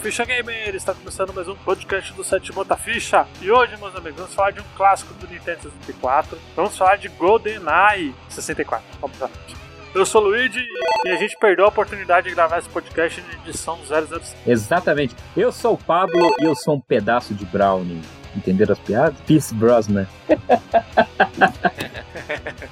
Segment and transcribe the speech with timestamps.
[0.00, 0.74] Ficha Gamer!
[0.76, 3.26] Está começando mais um podcast do site Bota Ficha.
[3.42, 6.38] E hoje, meus amigos, vamos falar de um clássico do Nintendo 64.
[6.54, 9.56] Vamos falar de GoldenEye 64, obviamente.
[9.92, 10.64] Eu sou o Luigi
[11.04, 14.20] e a gente perdeu a oportunidade de gravar esse podcast na edição 005.
[14.46, 15.16] Exatamente.
[15.36, 18.00] Eu sou o Pablo e eu sou um pedaço de brownie.
[18.36, 19.18] Entenderam as piadas?
[19.26, 20.06] Peace Brosnan.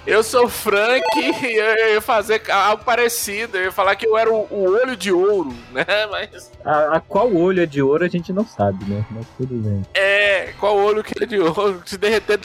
[0.07, 3.57] Eu sou o Frank e eu ia fazer algo parecido.
[3.57, 5.85] Eu ia falar que eu era o, o olho de ouro, né?
[6.09, 6.53] Mas.
[6.65, 9.05] A, a, qual olho é de ouro a gente não sabe, né?
[9.11, 9.83] Mas tudo bem.
[9.95, 11.83] É, qual olho que é de ouro?
[11.85, 12.39] Se derreter.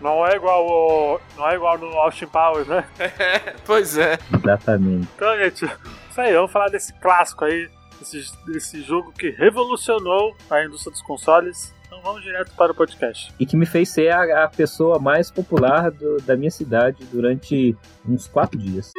[0.00, 1.20] Não é igual o.
[1.36, 2.84] Não é igual no Austin Powers, né?
[3.18, 4.16] É, pois é.
[4.32, 5.08] Exatamente.
[5.16, 7.68] Então, gente, isso aí, vamos falar desse clássico aí.
[7.98, 13.32] Desse, desse jogo que revolucionou a indústria dos consoles então vamos direto para o podcast.
[13.38, 17.76] E que me fez ser a, a pessoa mais popular do, da minha cidade durante
[18.08, 18.92] uns quatro dias.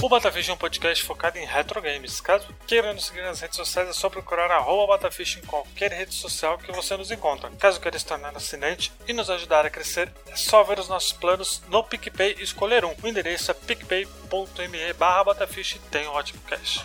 [0.00, 2.20] O Batafish é um podcast focado em retro games.
[2.20, 6.12] Caso queira nos seguir nas redes sociais, é só procurar arroba Batafish em qualquer rede
[6.12, 7.50] social que você nos encontra.
[7.52, 11.12] Caso queira se tornar assinante e nos ajudar a crescer, é só ver os nossos
[11.12, 12.94] planos no PicPay e escolher um.
[13.00, 16.84] O endereço é picpay.me barra Batafish e tem um ótimo cash.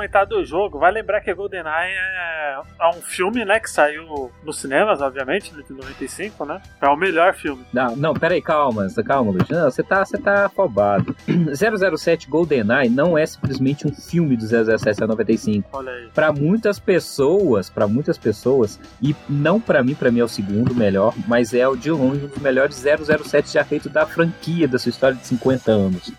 [0.00, 4.30] a comentar do jogo, vai lembrar que GoldenEye é, é um filme, né, que saiu
[4.42, 6.60] nos cinemas, obviamente, de 95, né?
[6.80, 7.64] É o melhor filme.
[7.72, 9.48] Não, não, peraí, calma, calma, Luiz.
[9.48, 11.14] Não, você tá, você tá afobado.
[11.96, 15.68] 007 GoldenEye não é simplesmente um filme do 007 95.
[15.72, 16.08] Olha aí.
[16.14, 20.74] Pra muitas pessoas, para muitas pessoas, e não para mim, para mim é o segundo
[20.74, 24.78] melhor, mas é o de longe um dos melhores 007 já feito da franquia da
[24.78, 26.12] sua história de 50 anos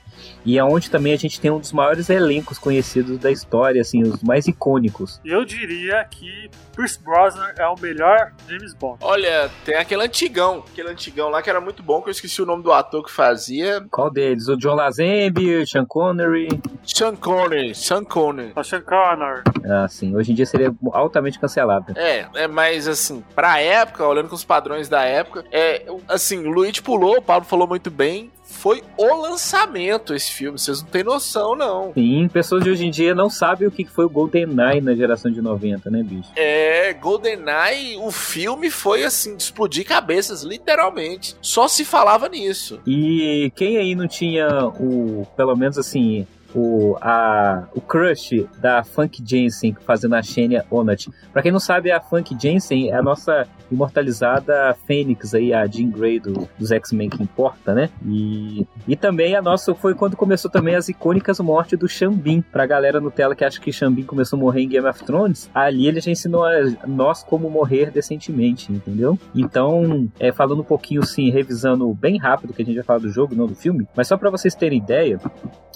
[0.45, 4.01] e é onde também a gente tem um dos maiores elencos conhecidos da história, assim,
[4.03, 5.19] os mais icônicos.
[5.23, 8.97] Eu diria que Pierce Brosnan é o melhor James Bond.
[9.01, 12.45] Olha, tem aquele antigão, aquele antigão lá que era muito bom, que eu esqueci o
[12.45, 13.85] nome do ator que fazia.
[13.91, 14.47] Qual deles?
[14.47, 16.47] O John Lazenby, o Sean Connery?
[16.85, 18.53] Sean Connery, Sean Connery.
[18.55, 19.41] O Sean Connery.
[19.65, 20.15] Ah, sim.
[20.15, 21.93] Hoje em dia seria altamente cancelado.
[21.95, 26.51] É, é, mas assim, pra época, olhando com os padrões da época, é, assim, o
[26.51, 30.59] Luigi pulou, o Pablo falou muito bem, foi o lançamento esse filme.
[30.59, 31.91] Vocês não têm noção, não.
[31.95, 35.31] Sim, pessoas de hoje em dia não sabem o que foi o GoldenEye na geração
[35.31, 36.29] de 90, né, bicho?
[36.35, 41.35] É, GoldenEye, o filme foi assim, de explodir cabeças, literalmente.
[41.41, 42.79] Só se falava nisso.
[42.85, 44.47] E quem aí não tinha
[44.79, 51.09] o, pelo menos assim, o, a, o crush da Funk Jensen fazendo a Shania Onat.
[51.31, 55.89] Pra quem não sabe, a Funk Jensen é a nossa imortalizada Fênix aí, a Jean
[55.89, 57.89] Grey do, dos X-Men que importa, né?
[58.05, 62.41] E, e também a nossa foi quando começou também as icônicas mortes do Xambin.
[62.41, 65.49] Pra galera no tela que acha que Xambin começou a morrer em Game of Thrones,
[65.53, 66.51] ali ele já ensinou a
[66.85, 69.17] nós como morrer decentemente, entendeu?
[69.33, 73.09] Então, é, falando um pouquinho assim, revisando bem rápido que a gente vai falar do
[73.09, 75.19] jogo, não do filme, mas só para vocês terem ideia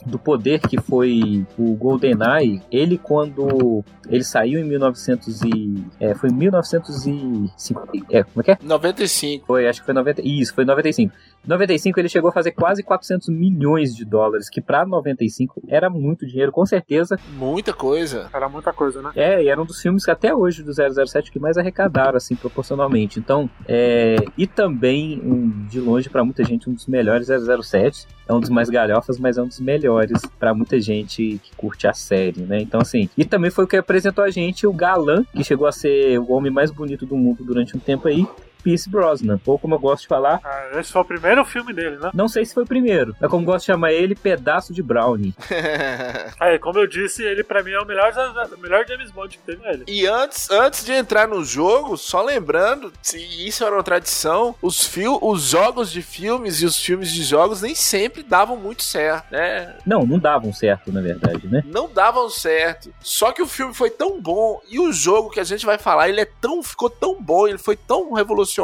[0.05, 6.29] do poder que foi o GoldenEye, ele quando ele saiu em 1900 e é, foi
[6.29, 8.57] em 1905, é, como é que é?
[8.61, 9.45] 95.
[9.45, 11.13] Foi, acho que foi 90, isso, foi 95.
[11.47, 16.25] 95 ele chegou a fazer quase 400 milhões de dólares, que para 95 era muito
[16.25, 17.19] dinheiro, com certeza.
[17.37, 18.29] Muita coisa.
[18.33, 19.11] Era muita coisa, né?
[19.15, 22.35] É, e era um dos filmes que até hoje do 007 que mais arrecadaram, assim,
[22.35, 23.19] proporcionalmente.
[23.19, 24.15] Então, é...
[24.37, 28.07] e também, um, de longe, para muita gente, um dos melhores 007.
[28.27, 31.87] É um dos mais galhofas, mas é um dos melhores para muita gente que curte
[31.87, 32.61] a série, né?
[32.61, 35.71] Então, assim, e também foi o que apresentou a gente o Galã, que chegou a
[35.71, 38.25] ser o homem mais bonito do mundo durante um tempo aí,
[38.65, 40.41] Pierce Brosnan, ou como eu gosto de falar.
[40.43, 42.09] Ah, esse foi o primeiro filme dele, né?
[42.15, 45.35] Não sei se foi o primeiro, é como gosto de chamar ele, pedaço de Brownie.
[46.41, 48.11] é, como eu disse, ele pra mim é o melhor,
[48.57, 49.83] o melhor James Bond que teve ele.
[49.87, 54.83] E antes, antes de entrar no jogo, só lembrando, se isso era uma tradição, os,
[54.83, 59.31] fil os jogos de filmes e os filmes de jogos nem sempre davam muito certo,
[59.31, 59.75] né?
[59.85, 61.61] Não, não davam certo, na verdade, né?
[61.67, 62.91] Não davam certo.
[62.99, 66.09] Só que o filme foi tão bom e o jogo que a gente vai falar,
[66.09, 68.54] ele é tão ficou tão bom, ele foi tão revolucionário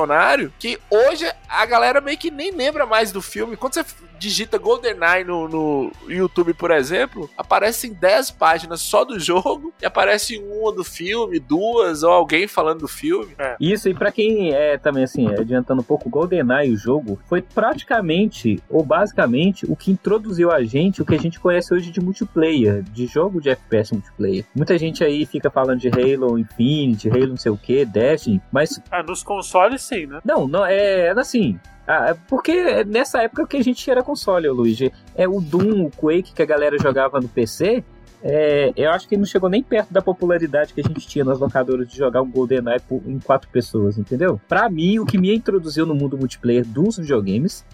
[0.60, 3.58] que hoje a galera meio que nem lembra mais do filme.
[3.58, 3.86] Quando você
[4.22, 10.38] digita GoldenEye no, no YouTube, por exemplo, aparecem 10 páginas só do jogo e aparece
[10.38, 13.34] uma do filme, duas, ou alguém falando do filme.
[13.40, 13.56] É.
[13.60, 18.62] Isso, e para quem é também assim, adiantando um pouco, GoldenEye, o jogo, foi praticamente,
[18.70, 22.84] ou basicamente, o que introduziu a gente, o que a gente conhece hoje de multiplayer,
[22.84, 24.46] de jogo de FPS multiplayer.
[24.54, 28.80] Muita gente aí fica falando de Halo Infinite, Halo não sei o que, Destiny, mas...
[28.92, 30.20] É, nos consoles sim, né?
[30.24, 34.92] Não, não, é assim, ah, porque nessa época que a gente era console, Luigi.
[35.16, 37.84] É o Doom, o Quake que a galera jogava no PC.
[38.24, 41.40] É, eu acho que não chegou nem perto da popularidade que a gente tinha nas
[41.40, 44.40] locadoras de jogar um GoldenEye em quatro pessoas, entendeu?
[44.48, 47.66] Para mim, o que me introduziu no mundo multiplayer dos videogames,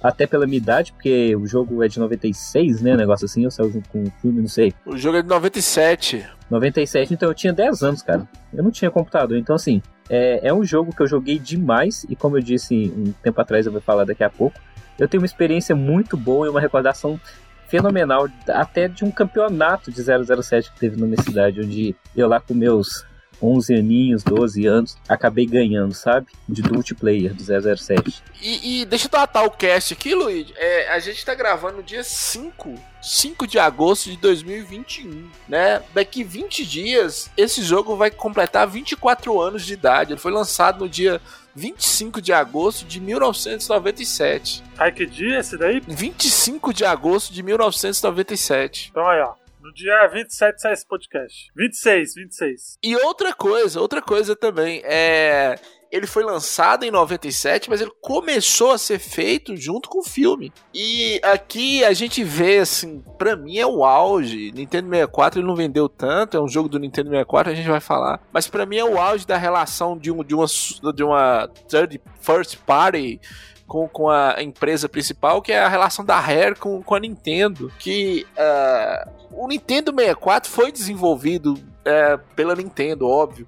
[0.00, 2.96] até pela minha idade, porque o jogo é de 96, né?
[2.96, 4.72] Negócio assim, eu saio junto com o filme, não sei.
[4.86, 6.24] O jogo é de 97.
[6.48, 8.28] 97, então eu tinha 10 anos, cara.
[8.54, 12.16] Eu não tinha computador, então assim, é, é um jogo que eu joguei demais e
[12.16, 14.58] como eu disse um tempo atrás, eu vou falar daqui a pouco,
[14.98, 17.20] eu tenho uma experiência muito boa e uma recordação
[17.68, 22.40] fenomenal, até de um campeonato de 007 que teve na minha cidade, onde eu lá
[22.40, 23.04] com meus
[23.42, 26.28] 11 aninhos, 12 anos, acabei ganhando, sabe?
[26.48, 28.22] De multiplayer do 007.
[28.40, 30.52] E, e deixa eu datar o cast aqui, Luiz.
[30.56, 35.82] É, a gente tá gravando no dia 5, 5 de agosto de 2021, né?
[35.94, 40.12] Daqui 20 dias, esse jogo vai completar 24 anos de idade.
[40.12, 41.20] Ele foi lançado no dia
[41.54, 44.62] 25 de agosto de 1997.
[44.78, 45.80] Ai, que dia esse daí?
[45.80, 48.88] 25 de agosto de 1997.
[48.90, 49.34] Então aí, ó.
[49.66, 51.50] No dia 27 sai esse podcast.
[51.56, 52.78] 26, 26.
[52.84, 55.56] E outra coisa, outra coisa também, é
[55.90, 60.52] ele foi lançado em 97, mas ele começou a ser feito junto com o filme.
[60.72, 64.52] E aqui a gente vê, assim, pra mim é o auge.
[64.52, 67.80] Nintendo 64 ele não vendeu tanto, é um jogo do Nintendo 64, a gente vai
[67.80, 68.20] falar.
[68.32, 70.46] Mas pra mim é o auge da relação de, um, de, uma,
[70.94, 73.20] de uma third first party
[73.66, 77.72] com, com a empresa principal, que é a relação da Rare com, com a Nintendo.
[77.78, 83.46] Que uh, o Nintendo 64 foi desenvolvido uh, pela Nintendo, óbvio.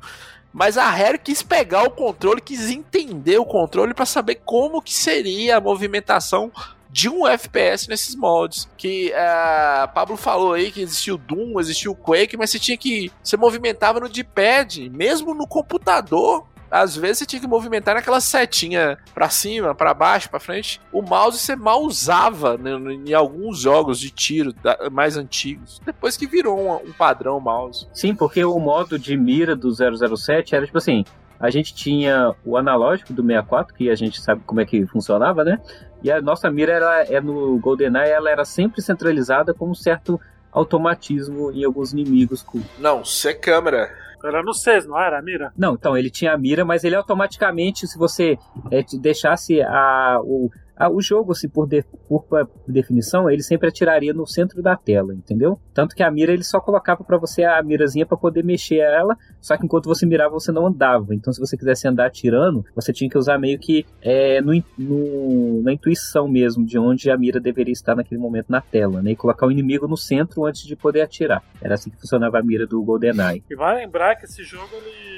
[0.52, 4.92] Mas a Rare quis pegar o controle, quis entender o controle para saber como que
[4.92, 6.50] seria a movimentação
[6.90, 8.68] de um FPS nesses moldes.
[8.76, 12.76] Que uh, Pablo falou aí que existiu o Doom, existiu o Quake, mas você tinha
[12.76, 13.12] que.
[13.22, 18.98] Você movimentava no D-pad, mesmo no computador às vezes você tinha que movimentar naquela setinha
[19.14, 20.80] para cima, para baixo, para frente.
[20.92, 22.72] O mouse você mal usava né,
[23.06, 24.54] em alguns jogos de tiro
[24.92, 25.80] mais antigos.
[25.84, 27.88] Depois que virou um, um padrão mouse.
[27.92, 31.04] Sim, porque o modo de mira do 007 era tipo assim:
[31.40, 35.44] a gente tinha o analógico do 64, que a gente sabe como é que funcionava,
[35.44, 35.60] né?
[36.02, 40.20] E a nossa mira era, é no GoldenEye, ela era sempre centralizada com um certo
[40.52, 42.44] automatismo em alguns inimigos.
[42.78, 43.90] Não, C câmera.
[44.24, 45.52] Era no 6, não era a mira?
[45.56, 48.36] Não, então ele tinha a mira, mas ele automaticamente, se você
[48.70, 52.24] é, deixasse a, o, ah, o jogo, assim, por, de, por,
[52.66, 55.58] definição, ele sempre atiraria no centro da tela, entendeu?
[55.74, 59.16] Tanto que a mira ele só colocava para você a mirazinha para poder mexer ela,
[59.40, 61.14] só que enquanto você mirava você não andava.
[61.14, 65.62] Então, se você quisesse andar atirando, você tinha que usar meio que é, no, no,
[65.62, 69.10] na intuição mesmo de onde a mira deveria estar naquele momento na tela, né?
[69.12, 71.42] E colocar o inimigo no centro antes de poder atirar.
[71.60, 73.42] Era assim que funcionava a mira do GoldenEye.
[73.50, 75.17] E vai lembrar que esse jogo ele,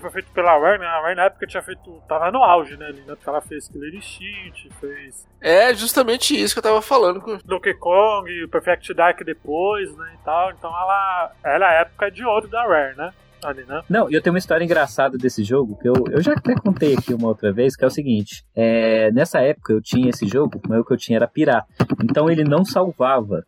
[0.00, 0.86] foi feito pela Rare, né?
[0.86, 2.02] A Rare na época tinha feito.
[2.08, 2.86] tava no auge, né?
[2.86, 3.14] Ali, né?
[3.14, 5.26] Porque ela fez Killer Instinct, fez.
[5.40, 7.20] É justamente isso que eu tava falando.
[7.20, 7.38] Com...
[7.44, 10.12] Donkey Kong, Perfect Dark depois, né?
[10.14, 10.50] E tal.
[10.52, 13.12] Então ela, ela é a época de ouro da Rare, né?
[13.44, 13.82] Ali, né?
[13.90, 16.94] Não, e eu tenho uma história engraçada desse jogo, que eu, eu já até contei
[16.94, 20.58] aqui uma outra vez, que é o seguinte: é, nessa época eu tinha esse jogo,
[20.66, 21.66] mas o que eu tinha era pirata.
[22.02, 23.44] Então ele não salvava.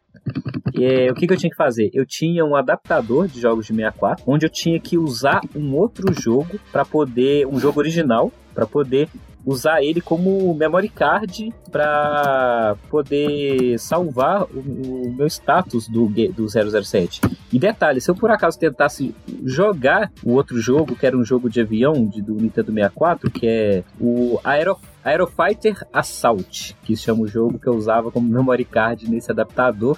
[0.79, 1.91] É, o que, que, eu tinha que fazer?
[1.95, 6.13] Eu tinha um adaptador de jogos de 64, onde eu tinha que usar um outro
[6.13, 9.09] jogo para poder, um jogo original, para poder
[9.47, 17.21] usar ele como memory card para poder salvar o, o, meu status do, do 007.
[17.53, 21.49] E detalhe, se eu por acaso tentasse jogar o outro jogo, que era um jogo
[21.49, 27.29] de avião de, do Nintendo 64, que é o Aero Aerofighter Assault, que chama o
[27.29, 29.97] jogo que eu usava como memory card nesse adaptador,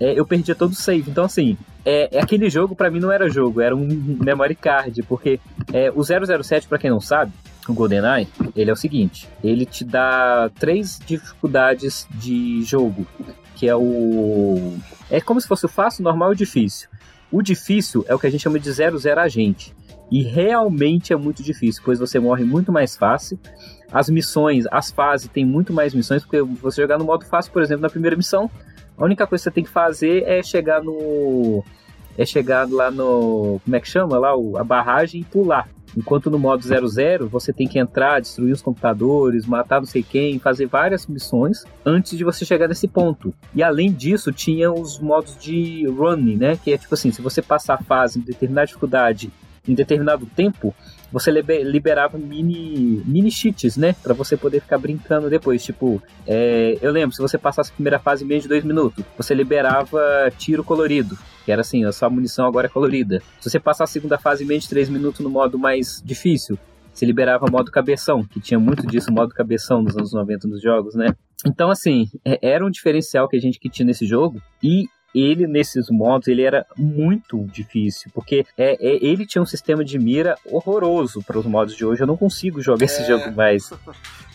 [0.00, 1.08] é, eu perdia todo o save.
[1.08, 3.86] Então, assim, é, é aquele jogo para mim não era jogo, era um
[4.20, 5.38] memory card, porque
[5.72, 7.32] é, o 007, para quem não sabe,
[7.72, 13.06] o GoldenEye, ele é o seguinte, ele te dá três dificuldades de jogo,
[13.54, 14.76] que é o...
[15.10, 16.88] É como se fosse o fácil, normal e difícil.
[17.30, 19.74] O difícil é o que a gente chama de 00 agente.
[20.10, 23.38] E realmente é muito difícil, pois você morre muito mais fácil.
[23.92, 27.62] As missões, as fases tem muito mais missões, porque você jogar no modo fácil, por
[27.62, 28.50] exemplo, na primeira missão,
[28.96, 31.62] a única coisa que você tem que fazer é chegar no.
[32.16, 33.60] É chegar lá no.
[33.64, 34.18] Como é que chama?
[34.18, 35.68] Lá, a barragem e pular.
[35.96, 40.38] Enquanto no modo 00 você tem que entrar, destruir os computadores, matar não sei quem,
[40.38, 43.34] fazer várias missões antes de você chegar nesse ponto.
[43.54, 46.58] E além disso, tinha os modos de running, né?
[46.62, 49.30] Que é tipo assim, se você passar a fase em determinada dificuldade
[49.66, 50.74] em determinado tempo,
[51.12, 53.94] você liberava mini, mini cheats, né?
[54.02, 55.62] Pra você poder ficar brincando depois.
[55.62, 59.04] Tipo, é, eu lembro, se você passasse a primeira fase em menos de dois minutos,
[59.16, 60.00] você liberava
[60.38, 61.18] tiro colorido.
[61.48, 63.22] Que era assim, a sua munição agora é colorida.
[63.40, 66.58] Se você passar a segunda fase em menos de três minutos no modo mais difícil,
[66.92, 70.94] você liberava modo cabeção, que tinha muito disso, modo cabeção nos anos 90 nos jogos,
[70.94, 71.16] né?
[71.46, 74.42] Então, assim, é, era um diferencial que a gente que tinha nesse jogo.
[74.62, 79.82] E ele nesses modos ele era muito difícil, porque é, é ele tinha um sistema
[79.82, 82.02] de mira horroroso para os modos de hoje.
[82.02, 82.84] Eu não consigo jogar é.
[82.84, 83.70] esse jogo mais.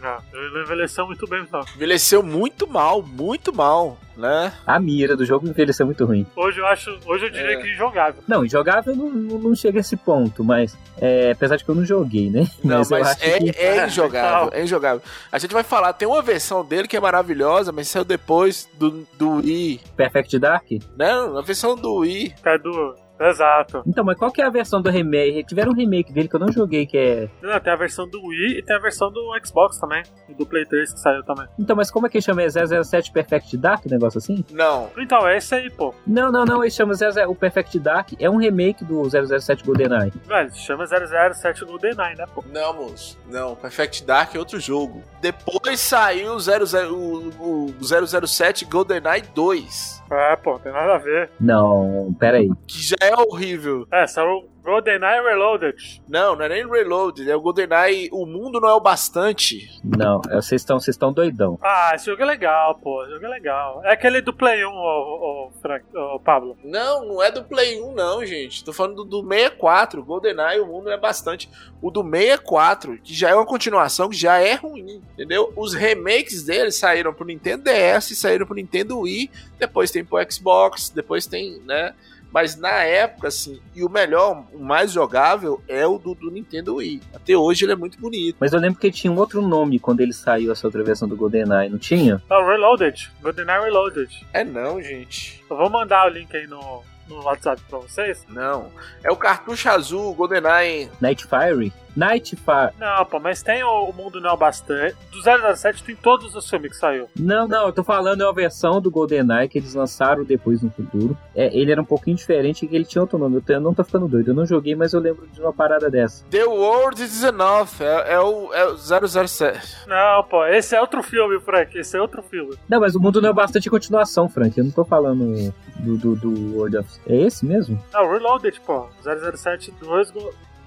[0.00, 1.60] não, ele envelheceu muito bem, então.
[1.74, 4.52] Envelheceu muito mal, muito mal, né?
[4.66, 6.26] A mira do jogo envelheceu muito ruim.
[6.36, 7.60] Hoje eu acho, hoje eu diria é.
[7.60, 8.22] que jogável.
[8.26, 11.84] Não, jogável não, não, chega a esse ponto, mas é, apesar de que eu não
[11.84, 12.48] joguei, né?
[12.62, 13.58] Não, mas, mas é, que...
[13.58, 15.02] é injogável, é injogável.
[15.30, 19.06] A gente vai falar, tem uma versão dele que é maravilhosa, mas saiu depois do,
[19.18, 19.80] do Wii.
[19.96, 20.66] Perfect Dark?
[20.96, 22.34] Não, a versão do Wii.
[22.44, 23.82] É do Exato.
[23.86, 25.44] Então, mas qual que é a versão do remake?
[25.44, 27.28] Tiveram um remake dele que eu não joguei, que é.
[27.42, 30.02] Não, tem a versão do Wii e tem a versão do Xbox também.
[30.28, 31.46] E do Play 3 que saiu também.
[31.58, 32.42] Então, mas como é que chama?
[32.42, 34.44] É 007 Perfect Dark, um negócio assim?
[34.50, 34.90] Não.
[34.96, 35.94] Então, é esse aí, pô.
[36.06, 36.62] Não, não, não.
[36.62, 38.12] Ele chama 00, o Perfect Dark.
[38.18, 40.12] É um remake do 007 GoldenEye.
[40.26, 42.42] Velho, chama 007 GoldenEye, né, pô?
[42.50, 43.18] Não, moço.
[43.28, 45.02] Não, Perfect Dark é outro jogo.
[45.20, 50.00] Depois saiu o, 00, o, o 007 GoldenEye 2.
[50.10, 51.30] É, pô, tem nada a ver.
[51.38, 52.50] Não, pera aí.
[52.66, 53.86] Que já é horrível.
[53.90, 56.02] É, saiu GoldenEye Reloaded.
[56.08, 59.68] Não, não é nem Reloaded, é o GoldenEye O Mundo Não É o Bastante.
[59.82, 61.58] Não, é, vocês estão vocês estão doidão.
[61.62, 63.80] Ah, esse jogo é legal, pô, esse jogo é legal.
[63.84, 66.56] É aquele do Play 1, ô, ô, Frank, ô, Pablo.
[66.62, 68.62] Não, não é do Play 1 não, gente.
[68.62, 71.50] Tô falando do, do 64, GoldenEye O Mundo Não É Bastante.
[71.80, 75.52] O do 64, que já é uma continuação, que já é ruim, entendeu?
[75.56, 80.90] Os remakes dele saíram pro Nintendo DS, saíram pro Nintendo Wii, depois tem pro Xbox,
[80.90, 81.94] depois tem, né...
[82.32, 86.76] Mas na época, assim, e o melhor, o mais jogável é o do, do, Nintendo
[86.76, 87.00] Wii.
[87.14, 88.36] Até hoje ele é muito bonito.
[88.38, 91.16] Mas eu lembro que tinha um outro nome quando ele saiu essa outra versão do
[91.16, 92.22] GoldenEye, não tinha?
[92.30, 93.10] Ah, Reloaded.
[93.20, 94.26] GoldenEye Reloaded.
[94.32, 95.42] É não, gente.
[95.50, 98.24] Eu vou mandar o link aí no, no WhatsApp pra vocês?
[98.28, 98.70] Não.
[99.02, 100.88] É o cartucho azul, GoldenEye.
[101.00, 101.72] Nightfire?
[101.96, 102.72] Nightfire.
[102.78, 104.96] Não, pô, mas tem o, Mundo Não Bastante.
[105.10, 107.08] Do 007 tem todos os filmes que saiu.
[107.16, 110.70] Não, não, eu tô falando é a versão do GoldenEye que eles lançaram depois no
[110.70, 111.16] futuro.
[111.34, 113.42] É, ele era um pouquinho diferente que ele tinha outro nome.
[113.46, 116.24] Eu, não tô ficando doido, eu não joguei, mas eu lembro de uma parada dessa.
[116.30, 119.86] The World is Enough, é, é, o, é o 007.
[119.86, 122.56] Não, pô, esse é outro filme, Frank, esse é outro filme.
[122.68, 124.56] Não, mas o Mundo Não é Bastante continuação, Frank.
[124.56, 126.88] Eu não tô falando do, do, do World of...
[127.06, 127.82] É esse mesmo?
[127.92, 128.88] Não, Reloaded, pô.
[129.02, 130.12] 007 2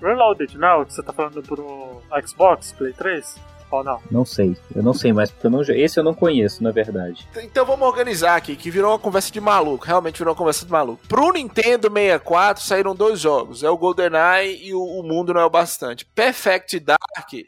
[0.04, 0.84] Reloaded, não?
[0.86, 3.53] Que você tá falando pro Xbox, Play 3?
[4.12, 4.56] Não sei.
[4.76, 7.28] Eu não sei mais, porque eu não, esse eu não conheço, na verdade.
[7.42, 9.86] Então vamos organizar aqui, que virou uma conversa de maluco.
[9.86, 11.08] Realmente virou uma conversa de maluco.
[11.08, 13.64] Pro Nintendo 64 saíram dois jogos.
[13.64, 16.06] É o GoldenEye e o, o Mundo Não É o Bastante.
[16.06, 17.00] Perfect Dark.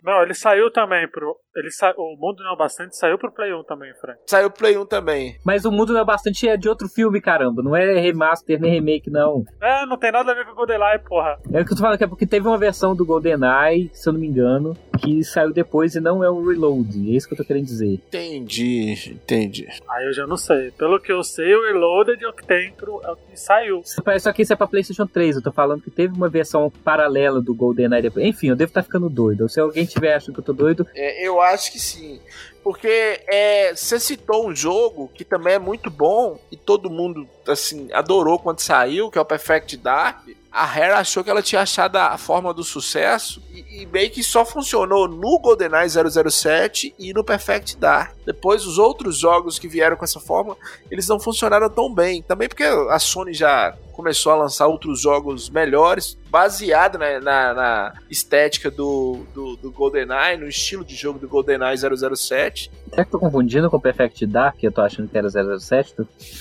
[0.03, 1.93] Não, ele saiu também pro ele sa...
[1.97, 4.19] O Mundo Não é Bastante saiu pro Play 1 também, Frank.
[4.27, 5.37] Saiu pro Play 1 também.
[5.43, 7.63] Mas o Mundo Não é Bastante é de outro filme, caramba.
[7.63, 9.45] Não é remaster nem remake, não.
[9.61, 11.39] É, não tem nada a ver com o GoldenEye, porra.
[11.51, 14.09] É o que eu tô falando, que é porque teve uma versão do GoldenEye, se
[14.09, 17.11] eu não me engano, que saiu depois e não é o Reload.
[17.11, 17.93] É isso que eu tô querendo dizer.
[18.07, 19.67] Entendi, entendi.
[19.89, 20.71] Aí eu já não sei.
[20.71, 23.01] Pelo que eu sei, o Reloaded é o que tem pro...
[23.03, 23.81] é o que saiu.
[24.19, 25.37] Só que isso é pra PlayStation 3.
[25.37, 28.25] Eu tô falando que teve uma versão paralela do GoldenEye depois.
[28.25, 29.47] Enfim, eu devo estar tá ficando doido.
[29.49, 30.87] Se alguém tiver achando que eu tô doido.
[30.95, 32.19] É, eu acho que sim.
[32.63, 37.91] Porque é, você citou um jogo que também é muito bom e todo mundo assim
[37.93, 40.27] adorou quando saiu, que é o Perfect Dark.
[40.51, 44.23] A Rare achou que ela tinha achado a forma do sucesso e, e meio que
[44.23, 48.15] só funcionou no GoldenEye 007 e no Perfect Dark.
[48.25, 50.55] Depois os outros jogos que vieram com essa forma,
[50.89, 52.21] eles não funcionaram tão bem.
[52.21, 57.93] Também porque a Sony já começou a lançar outros jogos melhores, baseado na, na, na
[58.09, 62.71] estética do, do, do, GoldenEye, no estilo de jogo do GoldenEye 007.
[62.89, 64.63] Será que tô confundindo com o Perfect Dark?
[64.63, 65.95] Eu tô achando que era 007?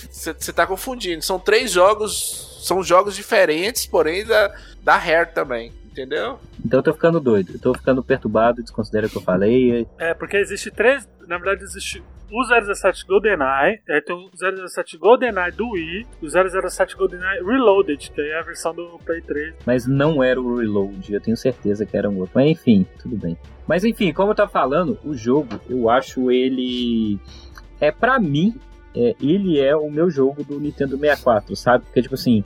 [0.09, 1.23] Você tá confundindo.
[1.23, 6.37] São três jogos, são jogos diferentes, porém da, da Rare também entendeu?
[6.63, 9.87] Então eu tô ficando doido, eu tô ficando perturbado, desconsidera o que eu falei.
[9.97, 11.07] É, porque existe três.
[11.25, 16.95] Na verdade, existe o 017 GoldenEye, aí tem o 017 GoldenEye do Wii o 007
[16.95, 19.55] GoldenEye Reloaded, que é a versão do Play 3.
[19.65, 22.33] Mas não era o Reload, eu tenho certeza que era um outro.
[22.35, 23.37] Mas enfim, tudo bem.
[23.67, 27.19] Mas enfim, como eu tava falando, o jogo, eu acho ele.
[27.79, 28.55] É para mim,
[28.95, 31.85] é, ele é o meu jogo do Nintendo 64, sabe?
[31.85, 32.43] Porque, tipo assim,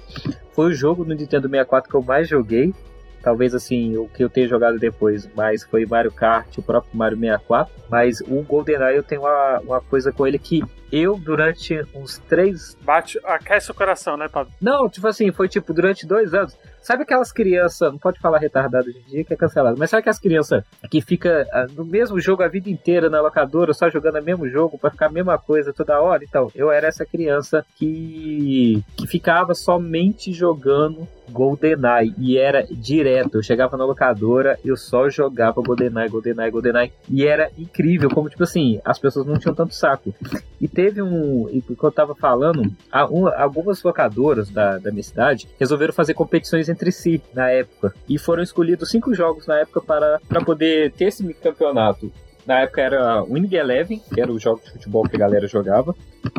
[0.53, 2.73] foi o jogo do Nintendo 64 que eu mais joguei
[3.21, 7.17] talvez assim, o que eu tenha jogado depois, mas foi Mario Kart, o próprio Mario
[7.17, 7.73] 64.
[7.89, 10.61] Mas o GoldenEye eu tenho uma, uma coisa com ele que
[10.91, 12.75] eu, durante uns três.
[12.81, 14.51] Bate, aquece o coração, né, Pablo?
[14.61, 16.55] Não, tipo assim, foi tipo durante dois anos.
[16.81, 19.99] Sabe aquelas crianças, não pode falar retardado hoje em dia que é cancelado, mas sabe
[19.99, 24.17] aquelas crianças que fica ah, no mesmo jogo a vida inteira na locadora, só jogando
[24.17, 26.23] o mesmo jogo para ficar a mesma coisa toda hora?
[26.23, 33.37] Então, eu era essa criança que, que ficava somente jogando GoldenEye e era direto.
[33.37, 38.43] Eu chegava na locadora, eu só jogava GoldenEye, GoldenEye, GoldenEye e era incrível, como tipo
[38.43, 40.13] assim, as pessoas não tinham tanto saco.
[40.59, 45.91] E teve um, e que eu tava falando, algumas locadoras da, da minha cidade resolveram
[45.91, 50.39] fazer competições entre si na época e foram escolhidos cinco jogos na época para, para
[50.39, 52.09] poder ter esse campeonato.
[52.47, 55.93] Na época era Winning Eleven, que era o jogo de futebol que a galera jogava.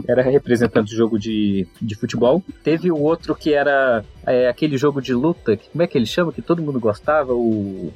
[0.09, 2.43] Era representante do jogo de, de futebol.
[2.65, 6.33] Teve o outro que era é, aquele jogo de luta, como é que ele chama?
[6.33, 7.93] Que todo mundo gostava, o...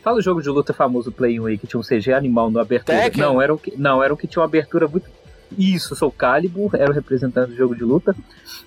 [0.00, 2.60] Fala o jogo de luta famoso Play 1 aí, que tinha um CG animal no
[2.60, 2.98] abertura.
[2.98, 3.20] Tekken?
[3.20, 5.10] Não, era o que, não, era o que tinha uma abertura muito...
[5.56, 8.14] Isso, sou Calibur, era o representante do jogo de luta.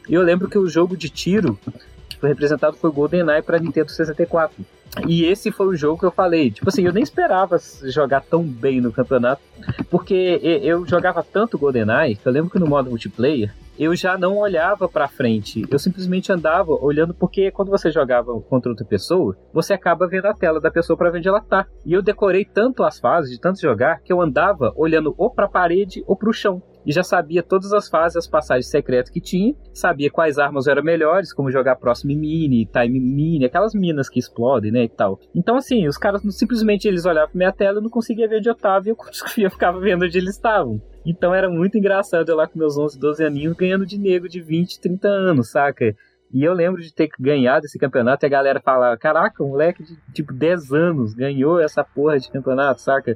[0.08, 1.60] E eu lembro que o jogo de tiro
[2.08, 4.66] que foi representado foi GoldenEye para Nintendo 64.
[5.08, 6.50] E esse foi o jogo que eu falei.
[6.50, 9.42] Tipo assim, eu nem esperava jogar tão bem no campeonato,
[9.90, 14.38] porque eu jogava tanto GoldenEye, que eu lembro que no modo multiplayer, eu já não
[14.38, 15.66] olhava para frente.
[15.70, 20.34] Eu simplesmente andava olhando porque quando você jogava contra outra pessoa, você acaba vendo a
[20.34, 21.66] tela da pessoa para ver onde ela tá.
[21.86, 25.46] E eu decorei tanto as fases de tanto jogar que eu andava olhando ou para
[25.46, 29.12] a parede ou para o chão e já sabia todas as fases, as passagens secretas
[29.12, 34.10] que tinha, sabia quais armas eram melhores, como jogar próximo mini, time mini, aquelas minas
[34.10, 35.20] que explodem, né, e tal.
[35.36, 38.50] Então, assim, os caras simplesmente eles olhavam pra minha tela e não conseguia ver onde
[38.50, 38.98] eu tava e eu
[39.52, 40.82] ficava vendo onde eles estavam.
[41.06, 44.42] Então era muito engraçado eu lá com meus 11, 12 aninhos ganhando de nego de
[44.42, 45.96] 20, 30 anos, saca?
[46.32, 49.84] E eu lembro de ter ganhado esse campeonato e a galera falava: Caraca, um moleque
[49.84, 53.16] de tipo 10 anos ganhou essa porra de campeonato, saca?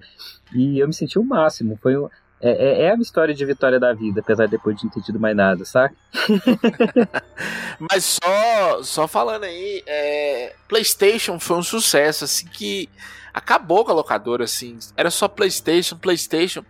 [0.55, 1.77] E eu me senti o máximo.
[1.77, 2.09] Foi um,
[2.45, 5.01] é, é, é, a história de vitória da vida, apesar de depois de não ter
[5.01, 5.95] tido mais nada, saca?
[7.79, 12.89] Mas só, só falando aí, é, PlayStation foi um sucesso, assim, que
[13.33, 14.77] acabou com a locadora, assim.
[14.97, 16.65] Era só PlayStation, PlayStation.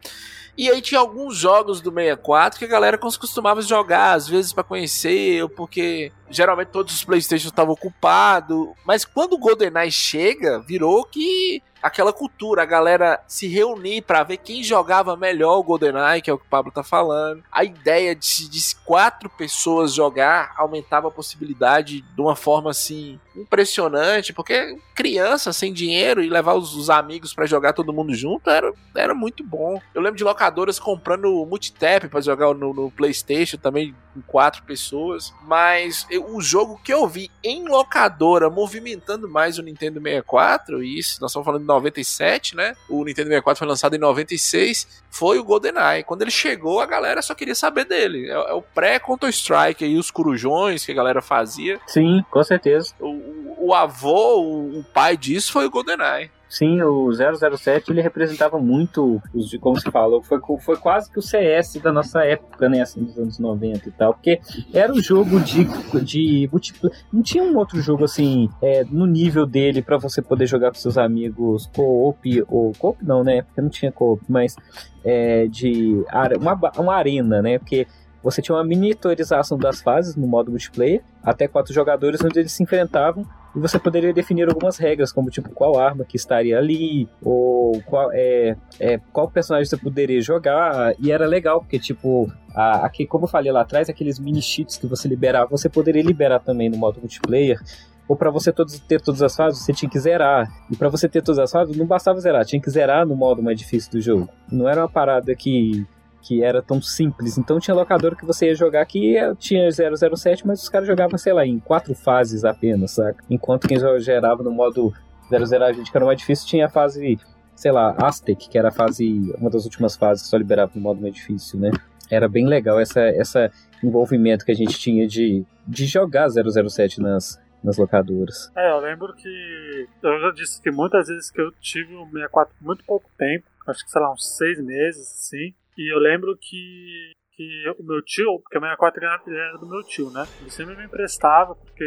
[0.55, 4.63] E aí tinha alguns jogos do 64 que a galera costumava jogar, às vezes para
[4.63, 8.69] conhecer, ou porque geralmente todos os PlayStation estavam ocupados.
[8.85, 14.37] Mas quando o GoldenEye chega, virou que aquela cultura, a galera se reunir para ver
[14.37, 17.43] quem jogava melhor o GoldenEye, que é o que o Pablo tá falando.
[17.51, 24.33] A ideia de, de quatro pessoas jogar aumentava a possibilidade de uma forma assim impressionante,
[24.33, 28.71] porque criança sem dinheiro e levar os, os amigos para jogar todo mundo junto era,
[28.95, 29.81] era muito bom.
[29.93, 35.33] Eu lembro de locadoras comprando multitap para jogar no, no, PlayStation também com quatro pessoas,
[35.43, 40.99] mas eu, o jogo que eu vi em locadora movimentando mais o Nintendo 64, e
[40.99, 42.75] isso nós estamos falando de 97, né?
[42.87, 46.03] O Nintendo 64 foi lançado em 96, foi o GoldenEye.
[46.03, 48.29] Quando ele chegou, a galera só queria saber dele.
[48.29, 51.79] É, é o pré-Counter-Strike aí, os corujões que a galera fazia.
[51.87, 52.93] Sim, com certeza.
[52.99, 53.22] O,
[53.57, 56.29] o avô, o, pai disso foi o GoldenEye.
[56.49, 61.21] Sim, o 007 ele representava muito, os, como se falou, foi, foi quase que o
[61.21, 64.39] CS da nossa época, né, assim, dos anos 90 e tal, porque
[64.71, 65.63] era um jogo de,
[66.03, 70.45] de multiplayer, não tinha um outro jogo assim, é, no nível dele para você poder
[70.45, 74.55] jogar com seus amigos co-op, ou co-op não, né, porque não tinha co-op, mas
[75.03, 76.05] é, de
[76.39, 77.87] uma, uma arena, né, porque
[78.23, 82.63] você tinha uma miniaturização das fases no modo multiplayer, até quatro jogadores onde eles se
[82.63, 87.79] enfrentavam e você poderia definir algumas regras, como tipo qual arma que estaria ali, ou
[87.83, 90.95] qual, é, é, qual personagem você poderia jogar.
[90.99, 94.77] E era legal, porque tipo, a, aqui, como eu falei lá atrás, aqueles mini cheats
[94.77, 97.59] que você liberava, você poderia liberar também no modo multiplayer.
[98.07, 100.51] Ou para você todos, ter todas as fases, você tinha que zerar.
[100.71, 103.41] E para você ter todas as fases, não bastava zerar, tinha que zerar no modo
[103.41, 104.29] mais difícil do jogo.
[104.51, 105.85] Não era uma parada que
[106.23, 107.37] que era tão simples.
[107.37, 111.33] Então tinha locador que você ia jogar que tinha 007, mas os caras jogavam, sei
[111.33, 113.23] lá, em quatro fases apenas, saca?
[113.29, 114.93] Enquanto quem gerava no modo
[115.29, 117.19] 00 que era mais difícil, tinha a fase,
[117.55, 120.81] sei lá, Aztec, que era a fase, uma das últimas fases que só liberava no
[120.81, 121.71] modo mais difícil, né?
[122.09, 123.51] Era bem legal essa, essa
[123.83, 128.51] envolvimento que a gente tinha de, de jogar 007 nas, nas locadoras.
[128.55, 132.53] É, eu lembro que eu já disse que muitas vezes que eu tive o 64
[132.57, 136.37] por muito pouco tempo, acho que sei lá, uns seis meses, assim, e eu lembro
[136.39, 140.25] que, que o meu tio, porque a 64 era do meu tio, né?
[140.39, 141.83] Ele sempre me emprestava, porque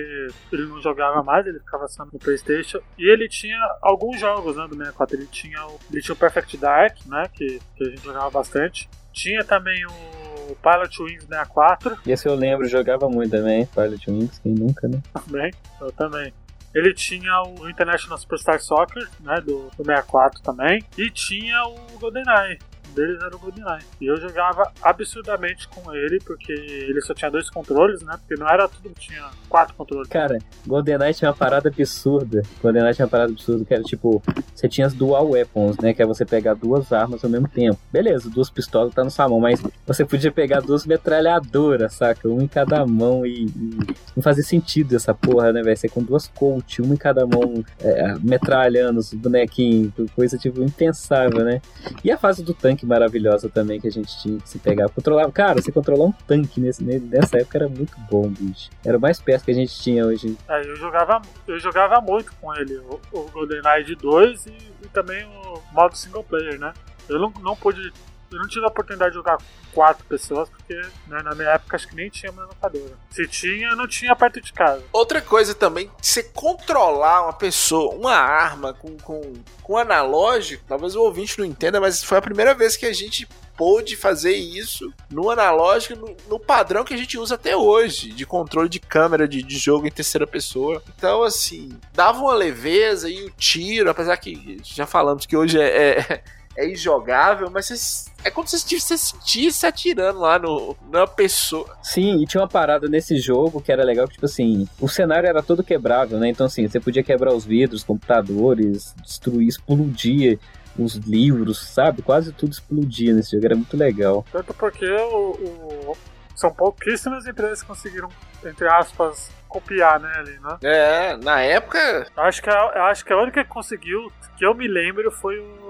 [0.53, 2.81] ele não jogava mais, ele ficava só no Playstation.
[2.99, 5.16] E ele tinha alguns jogos, né, do 64.
[5.16, 8.88] Ele tinha o, ele tinha o Perfect Dark, né, que, que a gente jogava bastante.
[9.12, 11.99] Tinha também o Pilot Wings 64.
[12.07, 15.01] Esse eu lembro, jogava muito também, Pilot Wings, quem nunca, né?
[15.12, 16.33] Também, eu também.
[16.75, 22.59] ele tinha o International Superstar Soccer, né, do, do 64 também, e tinha o GoldenEye
[22.94, 23.83] deles era o GoldenEye.
[24.01, 28.16] E eu jogava absurdamente com ele, porque ele só tinha dois controles, né?
[28.18, 30.09] Porque não era tudo tinha quatro controles.
[30.09, 32.42] Cara, GoldenEye tinha uma parada absurda.
[32.62, 34.22] GoldenEye tinha uma parada absurda que era tipo,
[34.55, 35.94] você tinha as dual weapons, né?
[35.94, 37.79] Que é você pegar duas armas ao mesmo tempo.
[37.90, 42.29] Beleza, duas pistolas tá na sua mão, mas você podia pegar duas metralhadoras, saca?
[42.29, 43.79] Uma em cada mão e, e
[44.14, 45.77] não fazia sentido essa porra, né, velho?
[45.77, 51.44] Você com duas Colt, uma em cada mão, é, metralhando os bonequinhos, coisa tipo impensável,
[51.44, 51.61] né?
[52.03, 54.89] E a fase do tanque maravilhosa também que a gente tinha que se pegar.
[54.89, 58.71] Controlar, cara, você controlar um tanque nesse, nessa época era muito bom, bicho.
[58.85, 60.37] Era o mais perto que a gente tinha hoje.
[60.49, 64.51] É, eu jogava, eu jogava muito com ele, o, o GoldenEye de 2 e,
[64.83, 66.73] e, também o modo single player, né?
[67.09, 67.93] Eu não, não pude.
[68.31, 69.39] Eu não tive a oportunidade de jogar
[69.73, 70.75] quatro pessoas, porque
[71.07, 72.95] né, na minha época acho que nem tinha uma locadora.
[73.11, 74.83] Se tinha, não tinha perto de casa.
[74.93, 81.03] Outra coisa também, você controlar uma pessoa, uma arma com, com, com analógico, talvez o
[81.03, 85.31] ouvinte não entenda, mas foi a primeira vez que a gente pôde fazer isso no
[85.31, 89.43] analógico, no, no, padrão que a gente usa até hoje, de controle de câmera de,
[89.43, 90.83] de, jogo em terceira pessoa.
[90.97, 96.01] Então, assim, dava uma leveza e o tiro, apesar que já falamos que hoje é,
[96.01, 96.23] é,
[96.57, 101.77] é injogável, mas você, é como se você sentisse atirando lá no, na pessoa.
[101.83, 105.29] Sim, e tinha uma parada nesse jogo que era legal, que, tipo assim, o cenário
[105.29, 106.29] era todo quebrável, né?
[106.29, 110.38] Então, assim, você podia quebrar os vidros, computadores, destruir, explodir
[110.79, 112.03] os livros, sabe?
[112.03, 114.25] Quase tudo explodia nesse jogo, era muito legal.
[114.33, 115.97] Tanto porque o, o...
[116.35, 118.09] são pouquíssimas empresas que conseguiram,
[118.45, 120.59] entre aspas, copiar, né, ali, né?
[120.62, 122.07] É, na época.
[122.16, 125.65] Acho que, a, acho que a única que conseguiu, que eu me lembro, foi o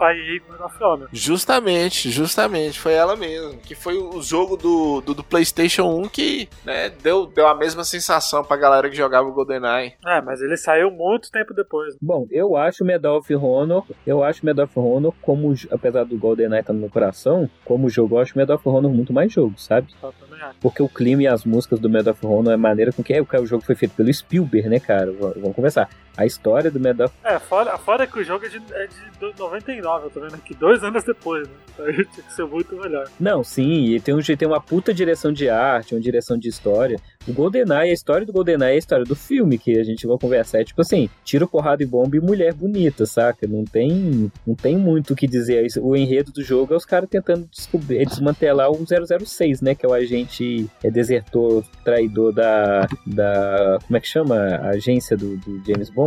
[0.00, 1.08] EA God of Honor.
[1.12, 3.58] Justamente, justamente, foi ela mesmo.
[3.58, 7.84] Que foi o jogo do, do, do, PlayStation 1 que né, deu, deu a mesma
[7.84, 9.94] sensação pra galera que jogava o GoldenEye.
[10.06, 11.96] É, mas ele saiu muito tempo depois.
[12.00, 16.60] Bom, eu acho Medal of Honor, eu acho Medal of Honor, como, apesar do GoldenEye
[16.60, 19.54] estar tá no meu coração, como jogo, eu acho Medal of Honor muito mais jogo,
[19.56, 19.88] sabe?
[20.02, 20.58] Eu também acho.
[20.60, 23.20] Porque o clima e as músicas do Medal of Honor é maneira com que é,
[23.20, 25.12] o jogo foi feito pelo Spielberg, né, cara?
[25.12, 25.88] Vamos conversar.
[26.16, 29.38] A história do Medal of É, fora, fora que o jogo é de, é de
[29.38, 31.54] 99, eu tô vendo aqui, dois anos depois, né?
[31.74, 33.08] Então tinha que ser muito melhor.
[33.18, 36.98] Não, sim, e tem, um, tem uma puta direção de arte, uma direção de história.
[37.26, 40.16] O GoldenEye, a história do GoldenEye é a história do filme que a gente vai
[40.18, 40.60] conversar.
[40.60, 43.46] É tipo assim, tiro, porrada e bomba e mulher bonita, saca?
[43.46, 45.66] Não tem, não tem muito o que dizer.
[45.80, 49.74] O enredo do jogo é os caras tentando descobrir, é desmantelar o 006, né?
[49.74, 54.36] Que é o agente é desertor, traidor da, da como é que chama?
[54.36, 56.03] A agência do, do James Bond,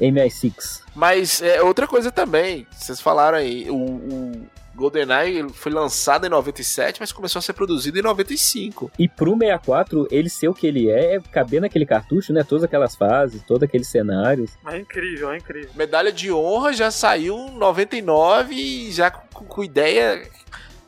[0.00, 0.82] MI6.
[0.94, 4.32] Mas é outra coisa também, vocês falaram aí, o, o
[4.74, 8.90] GoldenEye foi lançado em 97, mas começou a ser produzido em 95.
[8.98, 12.42] E pro 64, ele ser o que ele é, é caber naquele cartucho, né?
[12.42, 14.52] Todas aquelas fases, todos aqueles cenários.
[14.66, 15.70] É incrível, é incrível.
[15.74, 20.28] Medalha de honra já saiu em 99 e já com, com ideia.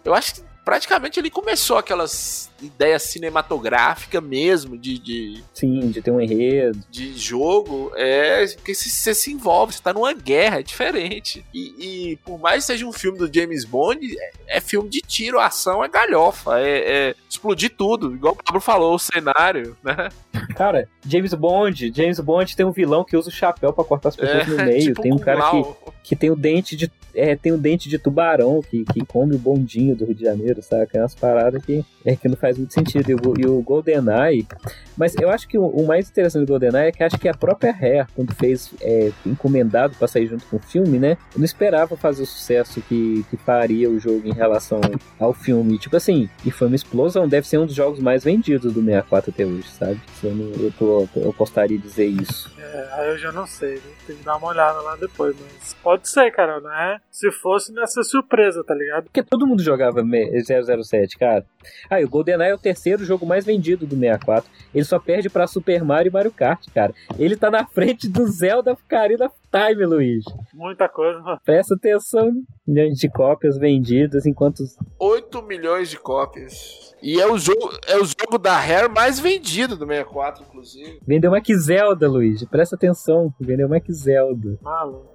[0.05, 5.45] Eu acho que praticamente ele começou aquelas ideia cinematográfica mesmo, de, de.
[5.53, 6.83] Sim, de ter um enredo.
[6.91, 8.47] De jogo, é.
[8.55, 11.45] Porque você se envolve, você tá numa guerra, é diferente.
[11.53, 11.75] E,
[12.13, 15.39] e, por mais que seja um filme do James Bond, é, é filme de tiro,
[15.39, 16.59] ação, é galhofa.
[16.59, 20.09] É, é, explodir tudo, igual o Pablo falou, o cenário, né?
[20.57, 24.17] Cara, James Bond, James Bond tem um vilão que usa o chapéu para cortar as
[24.17, 24.85] pessoas é, no meio.
[24.85, 25.65] Tipo tem um cara que,
[26.03, 26.91] que tem o dente de.
[27.15, 30.63] É, tem o dente de tubarão que, que come o bondinho do Rio de Janeiro,
[30.63, 30.89] sabe?
[30.95, 33.11] É umas paradas que, é, que não faz muito sentido.
[33.11, 34.47] E o, e o GoldenEye.
[34.97, 37.35] Mas eu acho que o, o, mais interessante do GoldenEye é que acho que a
[37.35, 41.17] própria Rare, quando fez é, encomendado para sair junto com o filme, né?
[41.37, 44.81] não esperava fazer o sucesso que, que faria o jogo em relação
[45.19, 45.79] ao filme.
[45.79, 47.29] Tipo assim, e foi uma explosão.
[47.29, 50.01] Deve ser um dos jogos mais vendidos do 64 até hoje, sabe?
[50.23, 52.53] Eu, não, eu, tô, eu postaria dizer isso.
[52.59, 53.83] É, aí eu já não sei, né?
[54.07, 56.99] tem que dar uma olhada lá depois, mas pode ser, cara, né?
[57.11, 59.05] Se fosse nessa surpresa, tá ligado?
[59.05, 61.45] Porque todo mundo jogava 007, cara.
[61.89, 64.51] Ah, e o GoldenEye é o terceiro jogo mais vendido do 64.
[64.75, 66.95] Ele só perde para Super Mario e Mario Kart, cara.
[67.19, 70.25] Ele tá na frente do Zelda Ocarina of Time, Luiz.
[70.53, 71.41] Muita coisa, mano.
[71.45, 72.33] Presta atenção.
[72.67, 74.65] Milhões de cópias vendidas, enquanto...
[74.99, 76.95] 8 milhões de cópias.
[77.03, 80.99] E é o jogo, é o jogo da Rare mais vendido do 64, inclusive.
[81.07, 82.43] Vendeu mais que Zelda, Luiz.
[82.45, 83.33] Presta atenção.
[83.39, 84.59] Vendeu mais que Zelda.
[84.63, 85.14] Maluco.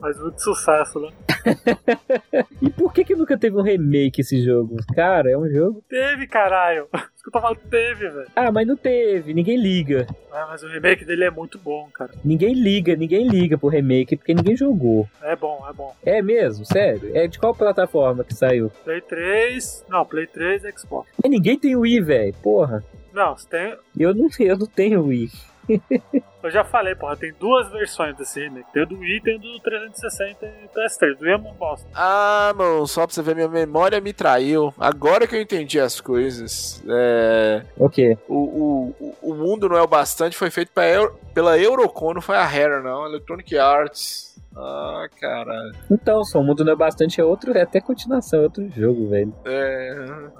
[0.00, 1.10] Faz muito sucesso, né?
[2.62, 4.76] e por que que nunca teve um remake esse jogo?
[4.94, 5.82] Cara, é um jogo.
[5.88, 6.88] Teve, caralho.
[6.94, 8.28] Isso que eu tô falando, teve, velho.
[8.36, 10.06] Ah, mas não teve, ninguém liga.
[10.32, 12.12] Ah, mas o remake dele é muito bom, cara.
[12.24, 15.08] Ninguém liga, ninguém liga pro remake porque ninguém jogou.
[15.20, 15.94] É bom, é bom.
[16.04, 17.10] É mesmo, sério?
[17.16, 18.70] É de qual plataforma que saiu?
[18.84, 19.84] Play 3.
[19.88, 21.08] Não, Play 3 Xbox.
[21.20, 22.34] Mas ninguém tem Wii, velho.
[22.42, 22.84] Porra.
[23.12, 23.76] Não, você tem.
[23.98, 25.30] Eu não, eu não tenho Wii.
[26.48, 28.72] Eu já falei, porra, tem duas versões desse remake.
[28.72, 31.14] Tem o do Wii e tem o do 360 e PS3.
[31.14, 31.86] Do Wii é uma bosta.
[31.94, 34.72] Ah, mano, só pra você ver, minha memória me traiu.
[34.78, 36.82] Agora que eu entendi as coisas.
[36.88, 37.62] É.
[37.76, 38.16] O quê?
[38.26, 42.22] O, o, o mundo não é o bastante, foi feito pela, Euro, pela Eurocon, não
[42.22, 43.04] foi a Rare, não.
[43.04, 44.27] Electronic Arts.
[44.58, 45.72] Ah, caralho.
[45.88, 49.08] Então, só o mundo não é bastante, é outro, é até continuação, é outro jogo,
[49.08, 49.32] velho.
[49.44, 49.94] É.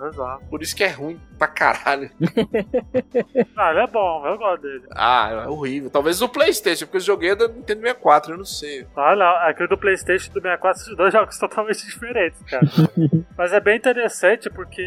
[0.09, 0.45] Exato.
[0.51, 2.11] Por isso que é ruim pra caralho.
[3.57, 4.85] Ah, ele é bom, eu gosto dele.
[4.93, 5.91] Ah, é horrível.
[5.91, 8.87] Talvez o PlayStation, porque eu joguei da Nintendo 64, eu não sei.
[8.97, 9.27] Ah, não.
[9.49, 12.67] Aquele do PlayStation e do 64 são dois jogos totalmente diferentes, cara.
[13.37, 14.85] Mas é bem interessante porque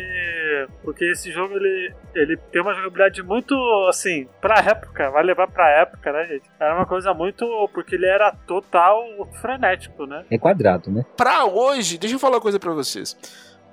[0.83, 3.55] porque esse jogo ele, ele tem uma jogabilidade muito
[3.89, 6.49] assim, pra época, vai levar pra época, né, gente?
[6.59, 7.45] Era uma coisa muito.
[7.73, 9.03] Porque ele era total
[9.41, 10.25] frenético, né?
[10.29, 11.05] É quadrado, né?
[11.15, 13.17] Pra hoje, deixa eu falar uma coisa pra vocês.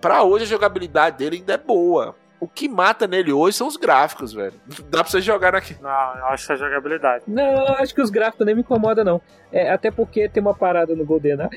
[0.01, 2.15] Pra hoje a jogabilidade dele ainda é boa.
[2.41, 4.55] O que mata nele hoje são os gráficos, velho.
[4.91, 5.77] Dá pra você jogar aqui.
[5.83, 7.25] Não, eu acho que é a jogabilidade.
[7.27, 9.21] Não, eu acho que os gráficos nem me incomodam, não.
[9.53, 11.49] É, até porque tem uma parada no GoldenEye.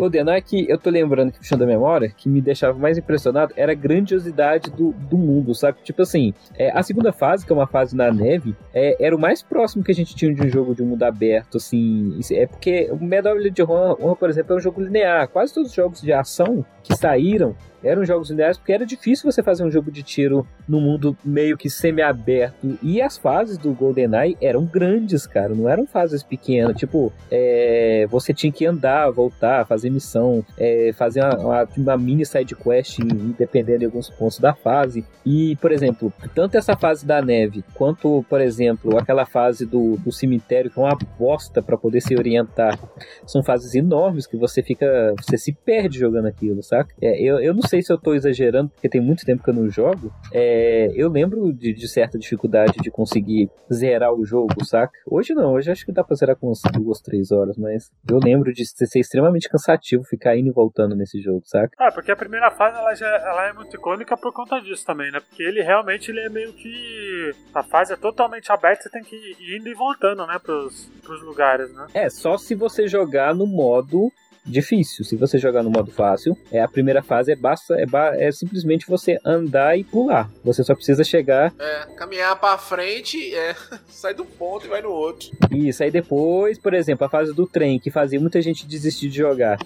[0.00, 3.72] GoldenEye que eu tô lembrando, que puxando da memória, que me deixava mais impressionado era
[3.72, 5.78] a grandiosidade do, do mundo, sabe?
[5.82, 9.18] Tipo assim, é, a segunda fase, que é uma fase na neve, é, era o
[9.18, 12.18] mais próximo que a gente tinha de um jogo de mundo aberto, assim.
[12.32, 13.36] É porque o Medal
[13.68, 15.28] Honor, Honor, por exemplo, é um jogo linear.
[15.28, 19.42] Quase todos os jogos de ação que saíram eram jogos lineares porque era difícil você
[19.42, 22.78] fazer um jogo de tiro no mundo meio que semi-aberto.
[22.82, 26.76] E as fases do GoldenEye eram grandes, cara, não eram fases pequenas.
[26.76, 32.24] Tipo, é, você tinha que andar, voltar, fazer missão, é, fazer uma, uma, uma mini
[32.24, 32.98] side quest
[33.38, 35.04] dependendo de alguns pontos da fase.
[35.24, 40.12] E, por exemplo, tanto essa fase da neve quanto, por exemplo, aquela fase do, do
[40.12, 42.78] cemitério que é uma bosta para poder se orientar,
[43.26, 46.94] são fases enormes que você fica, você se perde jogando aquilo, saca?
[47.00, 49.54] É, eu, eu não sei se eu tô exagerando, porque tem muito tempo que eu
[49.54, 50.12] não jogo.
[50.32, 54.92] É, eu lembro de, de, certa dificuldade de conseguir zerar o jogo, saca?
[55.06, 58.18] Hoje não, hoje acho que dá pra zerar com umas duas, três horas, mas eu
[58.18, 61.70] lembro de ser extremamente cansativo ficar indo e voltando nesse jogo, saca?
[61.78, 65.12] Ah, porque a primeira fase ela, já, ela é muito icônica por conta disso também,
[65.12, 65.20] né?
[65.20, 67.32] Porque ele realmente ele é meio que.
[67.54, 71.22] A fase é totalmente aberta, você tem que ir indo e voltando, né, pros, pros
[71.22, 71.86] lugares, né?
[71.94, 74.10] É, só se você jogar no modo
[74.50, 75.04] difícil.
[75.04, 78.30] Se você jogar no modo fácil, é a primeira fase é basta é, ba é
[78.30, 80.30] simplesmente você andar e pular.
[80.44, 81.52] Você só precisa chegar.
[81.58, 83.54] É, caminhar para frente, é,
[83.88, 85.30] sai um ponto e vai no outro.
[85.50, 89.18] Isso aí depois, por exemplo, a fase do trem que fazia muita gente desistir de
[89.18, 89.58] jogar.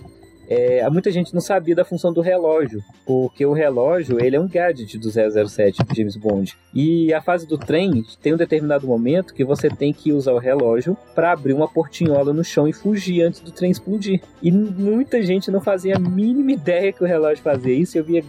[0.49, 4.49] É, muita gente não sabia da função do relógio, porque o relógio ele é um
[4.49, 6.57] gadget do 007 de James Bond.
[6.75, 10.39] E a fase do trem tem um determinado momento que você tem que usar o
[10.39, 14.21] relógio para abrir uma portinhola no chão e fugir antes do trem explodir.
[14.43, 17.97] E muita gente não fazia a mínima ideia que o relógio fazia isso.
[17.97, 18.23] Eu via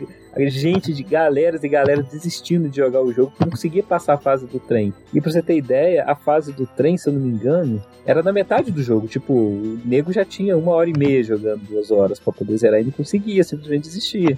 [0.47, 4.45] gente de galeras e galeras desistindo de jogar o jogo, não conseguia passar a fase
[4.45, 4.93] do trem.
[5.13, 8.21] E pra você ter ideia, a fase do trem, se eu não me engano, era
[8.21, 9.07] na metade do jogo.
[9.07, 12.81] Tipo, o nego já tinha uma hora e meia jogando duas horas para poder zerar
[12.81, 14.37] e não conseguia, simplesmente desistia.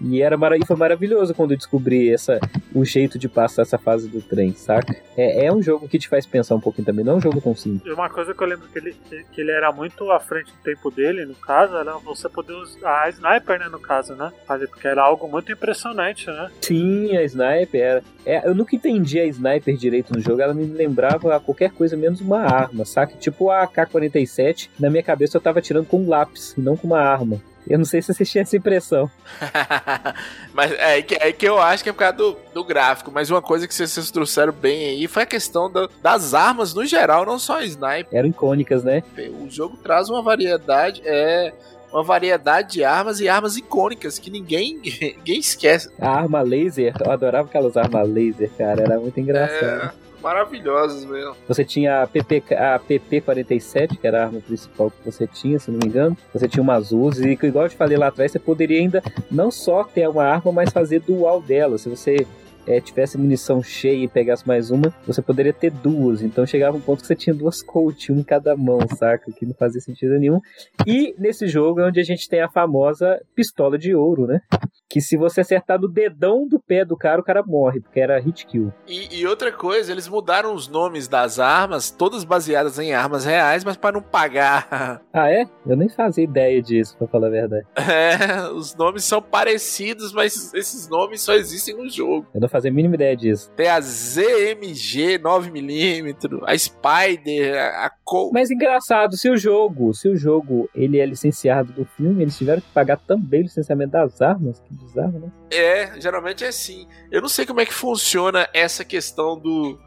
[0.00, 0.56] E era mara...
[0.56, 2.38] e foi maravilhoso quando eu descobri essa,
[2.74, 4.94] o jeito de passar essa fase do trem, saca?
[5.16, 7.40] É, é um jogo que te faz pensar um pouquinho também, não é um jogo
[7.40, 7.92] tão simples.
[7.92, 8.96] Uma coisa que eu lembro que ele,
[9.32, 13.04] que ele era muito à frente do tempo dele, no caso, era você poder usar
[13.04, 14.32] a sniper, né, no caso, né?
[14.46, 16.50] Porque era algo muito muito impressionante, né?
[16.60, 18.02] Sim, a sniper era.
[18.26, 22.20] É, eu nunca entendi a sniper direito no jogo, ela me lembrava qualquer coisa menos
[22.20, 23.16] uma arma, saca?
[23.16, 27.00] Tipo a AK-47, na minha cabeça eu tava tirando com um lápis, não com uma
[27.00, 27.40] arma.
[27.68, 29.10] Eu não sei se você tinha essa impressão.
[30.54, 33.12] mas é, é, que, é que eu acho que é por causa do, do gráfico.
[33.12, 36.86] Mas uma coisa que vocês trouxeram bem aí foi a questão do, das armas no
[36.86, 38.08] geral, não só a sniper.
[38.10, 39.02] Eram icônicas, né?
[39.42, 41.02] O jogo traz uma variedade.
[41.04, 41.52] É
[41.92, 45.90] uma variedade de armas e armas icônicas que ninguém, ninguém esquece.
[46.00, 49.92] A arma laser, eu adorava aquelas armas laser, cara, era muito engraçado.
[49.94, 51.36] É, maravilhosas mesmo.
[51.46, 55.70] Você tinha a, PP, a PP-47, que era a arma principal que você tinha, se
[55.70, 56.16] não me engano.
[56.32, 59.50] Você tinha umas azul e igual eu te falei lá atrás, você poderia ainda não
[59.50, 61.78] só ter uma arma, mas fazer dual dela.
[61.78, 62.26] Se você
[62.68, 66.22] é, tivesse munição cheia e pegasse mais uma, você poderia ter duas.
[66.22, 69.32] Então chegava um ponto que você tinha duas Colt, um em cada mão, saca?
[69.32, 70.40] Que não fazia sentido nenhum.
[70.86, 74.42] E nesse jogo é onde a gente tem a famosa pistola de ouro, né?
[74.88, 78.18] Que se você acertar do dedão do pé do cara, o cara morre, porque era
[78.18, 78.72] hit kill.
[78.86, 83.64] E, e outra coisa, eles mudaram os nomes das armas, todas baseadas em armas reais,
[83.64, 85.02] mas para não pagar.
[85.12, 85.46] Ah, é?
[85.66, 87.66] Eu nem fazia ideia disso, pra falar a verdade.
[87.74, 92.26] É, os nomes são parecidos, mas esses nomes só existem no jogo.
[92.32, 93.50] Eu não fazia a mínima ideia disso.
[93.56, 98.30] Tem a ZMG 9mm, a Spider, a Col.
[98.32, 102.60] Mas engraçado, se o jogo, se o jogo ele é licenciado do filme, eles tiveram
[102.60, 105.32] que pagar também o licenciamento das armas, que bizarro, né?
[105.50, 106.86] É, geralmente é assim.
[107.10, 109.78] Eu não sei como é que funciona essa questão do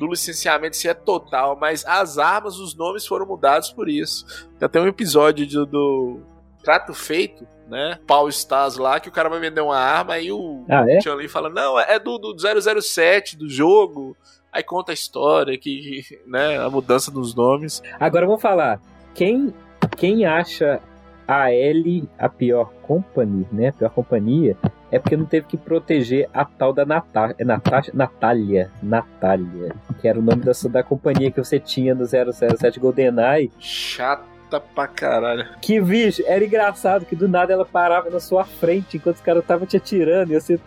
[0.00, 4.24] do licenciamento se é total, mas as armas, os nomes foram mudados por isso.
[4.58, 6.20] Tem até um episódio do, do
[6.64, 7.98] Trato Feito, né?
[8.06, 11.02] Paul Stars lá, que o cara vai vender uma arma e o ah, é?
[11.02, 14.16] Chun-Li fala, não, é do, do 007, do jogo.
[14.50, 17.82] Aí conta a história, que, né, a mudança dos nomes.
[18.00, 18.80] Agora vamos falar,
[19.14, 19.54] quem,
[19.98, 20.80] quem acha
[21.30, 24.56] a L a pior company, né, a pior companhia,
[24.90, 30.08] é porque não teve que proteger a tal da Natá é Natasha, Natália, Natália, que
[30.08, 33.52] era o nome da, da companhia que você tinha no 007 GoldenEye.
[33.60, 35.46] Chato chata pra caralho.
[35.60, 39.42] Que bicho, era engraçado que do nada ela parava na sua frente enquanto os caras
[39.42, 40.58] estavam te atirando e você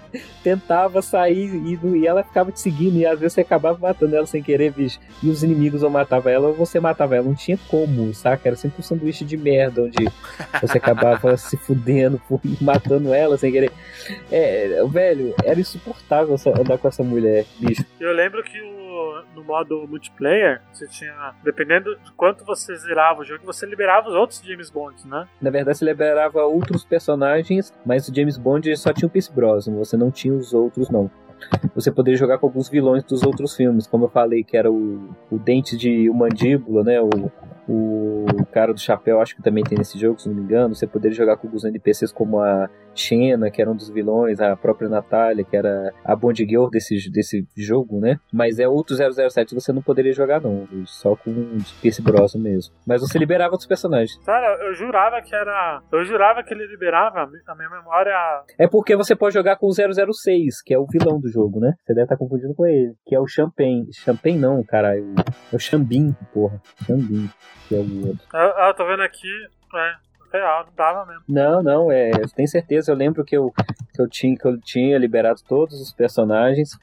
[0.41, 4.25] tentava sair e, e, ela ficava te seguindo e às vezes você acabava matando ela
[4.25, 4.99] sem querer, bicho.
[5.21, 7.25] E os inimigos ou matavam ela ou você matava ela.
[7.25, 8.47] Não tinha como, saca?
[8.47, 10.07] Era sempre um sanduíche de merda onde
[10.61, 12.21] você acabava se fudendo,
[12.61, 13.71] matando ela sem querer.
[14.31, 17.83] É, velho, era insuportável andar com essa mulher, bicho.
[17.99, 18.82] Eu lembro que o
[19.35, 21.33] no modo multiplayer, você tinha.
[21.43, 25.27] Dependendo de quanto você zerava o jogo, você liberava os outros James Bonds, né?
[25.41, 29.77] Na verdade, você liberava outros personagens, mas o James Bond só tinha o Pierce Brosnan,
[29.77, 31.09] você não tinha os outros, não
[31.75, 35.09] você poderia jogar com alguns vilões dos outros filmes, como eu falei, que era o,
[35.31, 37.01] o Dente de o Mandíbula, né?
[37.01, 37.09] O,
[37.67, 40.75] o cara do chapéu, acho que também tem nesse jogo, se não me engano.
[40.75, 44.55] Você poderia jogar com alguns NPCs como a Xena, que era um dos vilões, a
[44.55, 48.19] própria Natália, que era a Bond Girl desse, desse jogo, né?
[48.31, 50.67] Mas é outro 007 você não poderia jogar, não.
[50.85, 52.73] Só com o Pierce Brosnan mesmo.
[52.85, 54.17] Mas você liberava outros personagens.
[54.25, 55.81] Cara, eu jurava que era.
[55.91, 58.13] Eu jurava que ele liberava a minha memória.
[58.57, 61.73] É porque você pode jogar com o 006, que é o vilão do jogo, né?
[61.83, 62.93] Você deve estar confundindo com ele.
[63.05, 63.87] Que é o Champagne.
[63.93, 64.97] Champagne não, cara.
[64.97, 66.61] É o Xambin, porra.
[66.85, 67.29] Xambin,
[67.67, 68.27] que é o outro.
[68.33, 69.27] Ah, eu tô vendo aqui.
[69.75, 69.93] É,
[70.33, 71.23] real, não dava mesmo.
[71.27, 73.53] Não, não, é, eu tenho certeza, eu lembro que eu,
[73.93, 76.77] que eu, tinha, que eu tinha liberado todos os personagens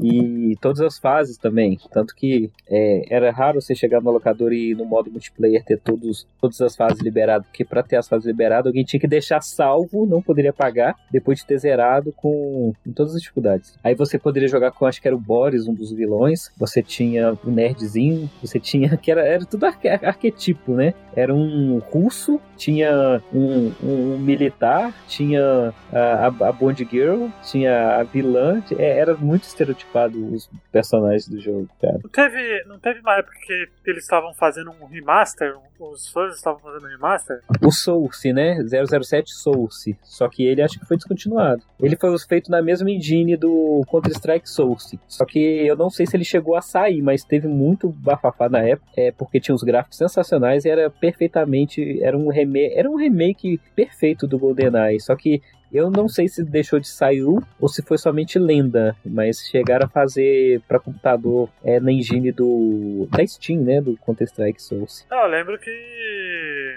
[0.00, 1.78] e todas as fases também.
[1.92, 6.26] Tanto que é, era raro você chegar no locador e no modo multiplayer ter todos,
[6.40, 10.06] todas as fases liberadas, porque para ter as fases liberadas alguém tinha que deixar salvo,
[10.06, 13.78] não poderia pagar, depois de ter zerado com, com todas as dificuldades.
[13.82, 17.36] Aí você poderia jogar com, acho que era o Boris, um dos vilões, você tinha
[17.44, 20.94] o nerdzinho, você tinha, que era, era tudo arque, arquetipo, né?
[21.14, 28.02] Era um russo, tinha um, um, um militar, tinha a, a, Bond Girl, tinha a
[28.02, 31.98] vilã, é, era muito estereotipado estereotipado os personagens do jogo, cara.
[32.02, 35.56] Não teve, não teve uma época que eles estavam fazendo um remaster?
[35.78, 37.40] Os fãs estavam fazendo um remaster?
[37.60, 38.56] O Source, né?
[38.62, 39.96] 007 Source.
[40.02, 41.62] Só que ele acho que foi descontinuado.
[41.80, 44.98] Ele foi feito na mesma engine do Counter-Strike Source.
[45.08, 48.60] Só que eu não sei se ele chegou a sair, mas teve muito bafafá na
[48.60, 52.02] época, é porque tinha os gráficos sensacionais e era perfeitamente.
[52.02, 55.00] Era um remake, era um remake perfeito do GoldenEye.
[55.00, 55.42] Só que
[55.74, 59.88] eu não sei se deixou de sair ou se foi somente lenda, mas chegaram a
[59.88, 65.04] fazer para computador é, na engine do da Steam, né, do Counter Strike Source.
[65.10, 65.70] Ah, eu lembro que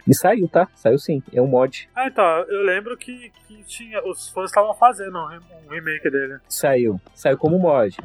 [0.08, 0.68] e saiu, tá?
[0.74, 1.22] Saiu sim.
[1.34, 1.90] É um mod.
[1.94, 2.24] Ah, então.
[2.24, 4.02] Eu lembro que, que tinha.
[4.06, 6.38] Os fãs estavam fazendo um remake dele.
[6.48, 7.00] Saiu.
[7.14, 7.98] Saiu como mod.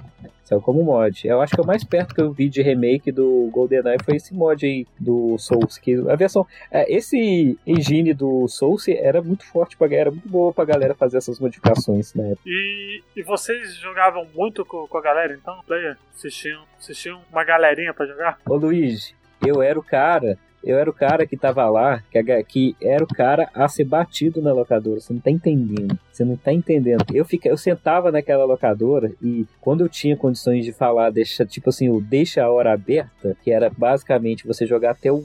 [0.42, 1.26] Saiu como mod.
[1.26, 4.34] Eu acho que o mais perto que eu vi de remake do GoldenEye foi esse
[4.34, 5.78] mod aí do Souls.
[5.78, 6.44] Que a versão.
[6.70, 11.18] É, esse engine do Souls era muito forte pra galera, muito boa pra galera fazer
[11.18, 12.42] essas modificações na época.
[12.46, 15.96] E, e vocês jogavam muito com, com a galera então, player?
[16.12, 18.38] Vocês tinham, vocês tinham uma galerinha pra jogar?
[18.46, 19.14] Ô Luiz,
[19.44, 23.06] eu era o cara eu era o cara que tava lá, que, que era o
[23.06, 25.00] cara a ser batido na locadora.
[25.00, 25.98] Você não tá entendendo.
[26.12, 27.04] Você não tá entendendo.
[27.12, 31.70] Eu, fica, eu sentava naquela locadora e quando eu tinha condições de falar, deixa, tipo
[31.70, 35.22] assim, o deixa a hora aberta, que era basicamente você jogar até o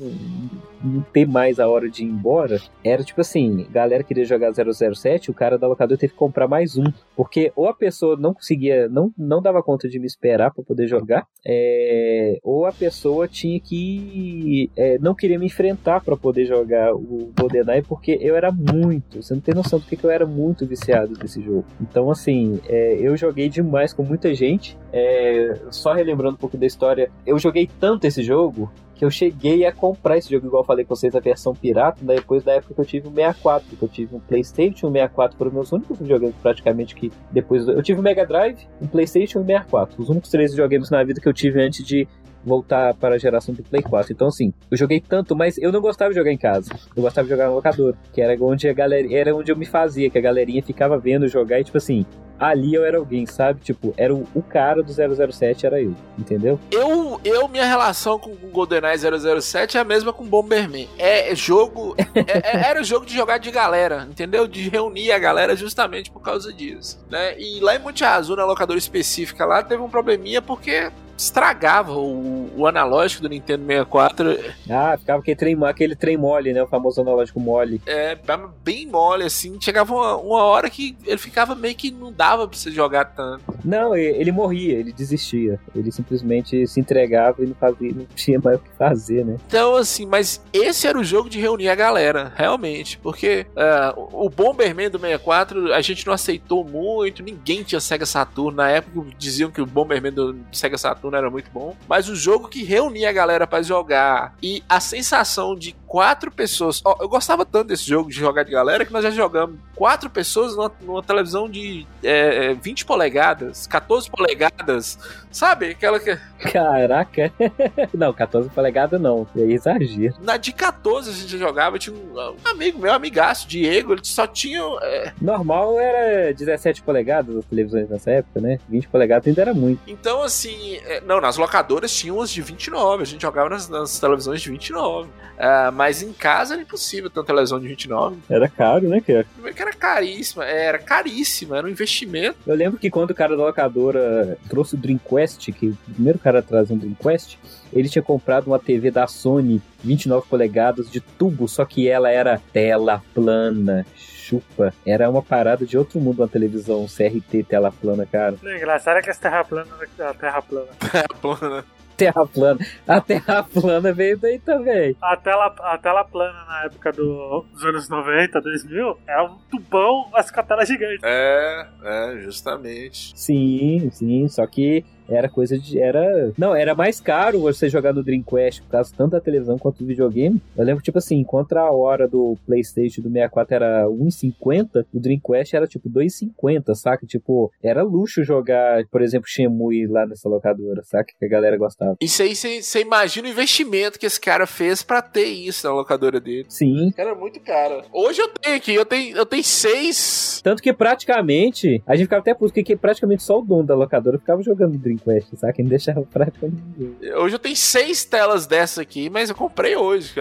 [0.83, 5.31] não ter mais a hora de ir embora, era tipo assim, galera queria jogar 007,
[5.31, 8.87] o cara da locadora teve que comprar mais um, porque ou a pessoa não conseguia,
[8.87, 13.59] não, não dava conta de me esperar para poder jogar, é, ou a pessoa tinha
[13.59, 19.21] que é, não queria me enfrentar para poder jogar o GoldenEye, porque eu era muito,
[19.21, 21.65] você não tem noção do que, que eu era muito viciado desse jogo.
[21.81, 26.65] Então assim, é, eu joguei demais com muita gente, é, só relembrando um pouco da
[26.65, 30.65] história, eu joguei tanto esse jogo que eu cheguei a comprar esse jogo, igual eu
[30.65, 33.83] falei com vocês, a versão pirata, depois da época que eu tive o 64, que
[33.83, 37.67] eu tive um Playstation, o 64 foram meus únicos videogames praticamente que depois...
[37.67, 41.03] Eu tive o Mega Drive, um Playstation e o 64, os únicos três videogames na
[41.03, 42.07] vida que eu tive antes de
[42.47, 44.13] voltar para a geração do Play 4.
[44.13, 46.71] Então, assim, eu joguei tanto, mas eu não gostava de jogar em casa.
[46.95, 49.65] Eu gostava de jogar no locador, que era onde a galera, era onde eu me
[49.65, 52.05] fazia, que a galerinha ficava vendo jogar e, tipo assim,
[52.39, 53.59] ali eu era alguém, sabe?
[53.61, 56.59] Tipo, era o, o cara do 007 era eu, entendeu?
[56.71, 60.87] Eu, eu minha relação com o GoldenEye 007 é a mesma com Bomberman.
[60.97, 64.47] É jogo, é, é, era o jogo de jogar de galera, entendeu?
[64.47, 67.37] De reunir a galera justamente por causa disso, né?
[67.39, 72.51] E lá em Monte Azul, na locadora específica lá, teve um probleminha porque estragava o,
[72.55, 74.39] o analógico do Nintendo 64.
[74.69, 76.61] Ah, ficava aquele trem, aquele trem mole, né?
[76.61, 77.81] O famoso analógico mole.
[77.85, 78.17] É,
[78.63, 79.57] bem mole, assim.
[79.59, 83.43] Chegava uma, uma hora que ele ficava meio que não dava pra você jogar tanto.
[83.65, 85.59] Não, ele morria, ele desistia.
[85.75, 89.37] Ele simplesmente se entregava e não, fazia, não tinha mais o que fazer, né?
[89.47, 92.97] Então, assim, mas esse era o jogo de reunir a galera, realmente.
[92.99, 98.55] Porque uh, o Bomberman do 64 a gente não aceitou muito, ninguém tinha Sega Saturn.
[98.55, 101.75] Na época diziam que o Bomberman do Sega Saturn era muito bom.
[101.87, 106.81] Mas o jogo que reunia a galera para jogar e a sensação de quatro pessoas.
[106.83, 110.09] Ó, eu gostava tanto desse jogo de jogar de galera que nós já jogamos quatro
[110.09, 114.99] pessoas numa, numa televisão de é, 20 é, polegadas, 14 polegadas,
[115.31, 115.67] sabe?
[115.69, 116.17] Aquela que.
[116.51, 117.31] Caraca!
[117.93, 120.15] não, 14 polegadas não, é exagero.
[120.21, 124.27] Na de 14 a gente jogava, tinha um, um amigo meu, amigaço, Diego, ele só
[124.27, 124.61] tinha.
[124.81, 125.13] É...
[125.21, 128.59] Normal era 17 polegadas as televisões nessa época, né?
[128.67, 129.79] 20 polegadas ainda era muito.
[129.87, 133.99] Então, assim, é, não, nas locadoras tinham as de 29, a gente jogava nas, nas
[133.99, 135.07] televisões de 29.
[135.07, 138.17] Uh, mas em casa era impossível ter uma televisão de 29.
[138.27, 139.25] Era caro, né, cara?
[139.53, 142.37] Que era caríssima, era caríssima, era um investimento.
[142.45, 146.39] Eu lembro que quando o cara da locadora trouxe o Dreamcast, que o primeiro cara
[146.39, 147.39] a trazer um Dreamcast,
[147.71, 152.41] ele tinha comprado uma TV da Sony 29 polegadas de tubo, só que ela era
[152.51, 153.85] tela plana
[154.27, 154.73] chupa.
[154.85, 158.35] Era uma parada de outro mundo uma televisão CRT tela plana, cara.
[158.43, 159.67] Engraçado é que essa terra plana
[159.99, 160.67] a terra plana.
[160.79, 161.65] Terra plana.
[161.97, 162.59] Terra plana.
[162.87, 164.95] A Terra plana veio daí também.
[165.01, 170.07] A tela, a tela plana na época do, dos anos 90, 2000, é um tubão,
[170.11, 170.99] mas com a tela gigante.
[171.03, 173.13] É, é, justamente.
[173.15, 175.79] Sim, sim, só que era coisa de.
[175.79, 176.31] Era.
[176.37, 179.85] Não, era mais caro você jogar no Dreamcast, por causa tanto da televisão quanto do
[179.85, 180.41] videogame.
[180.55, 185.55] Eu lembro, tipo assim, enquanto a hora do PlayStation do 64 era 1,50, o Dreamcast
[185.55, 187.05] era tipo 2,50, saca?
[187.05, 191.13] Tipo, era luxo jogar, por exemplo, Shemui lá nessa locadora, saca?
[191.17, 191.95] Que a galera gostava.
[192.01, 196.19] Isso aí, você imagina o investimento que esse cara fez para ter isso na locadora
[196.19, 196.45] dele.
[196.49, 196.91] Sim.
[196.97, 197.83] Era muito caro.
[197.91, 200.41] Hoje eu tenho aqui, eu tenho, eu tenho seis.
[200.43, 204.19] Tanto que praticamente, a gente ficava até puto, porque praticamente só o dono da locadora
[204.19, 204.96] ficava jogando Dreamcast.
[205.05, 205.63] Dreamcast, sabe?
[205.63, 207.13] Não deixava praticamente ninguém.
[207.15, 210.13] Hoje eu tenho seis telas dessa aqui, mas eu comprei hoje,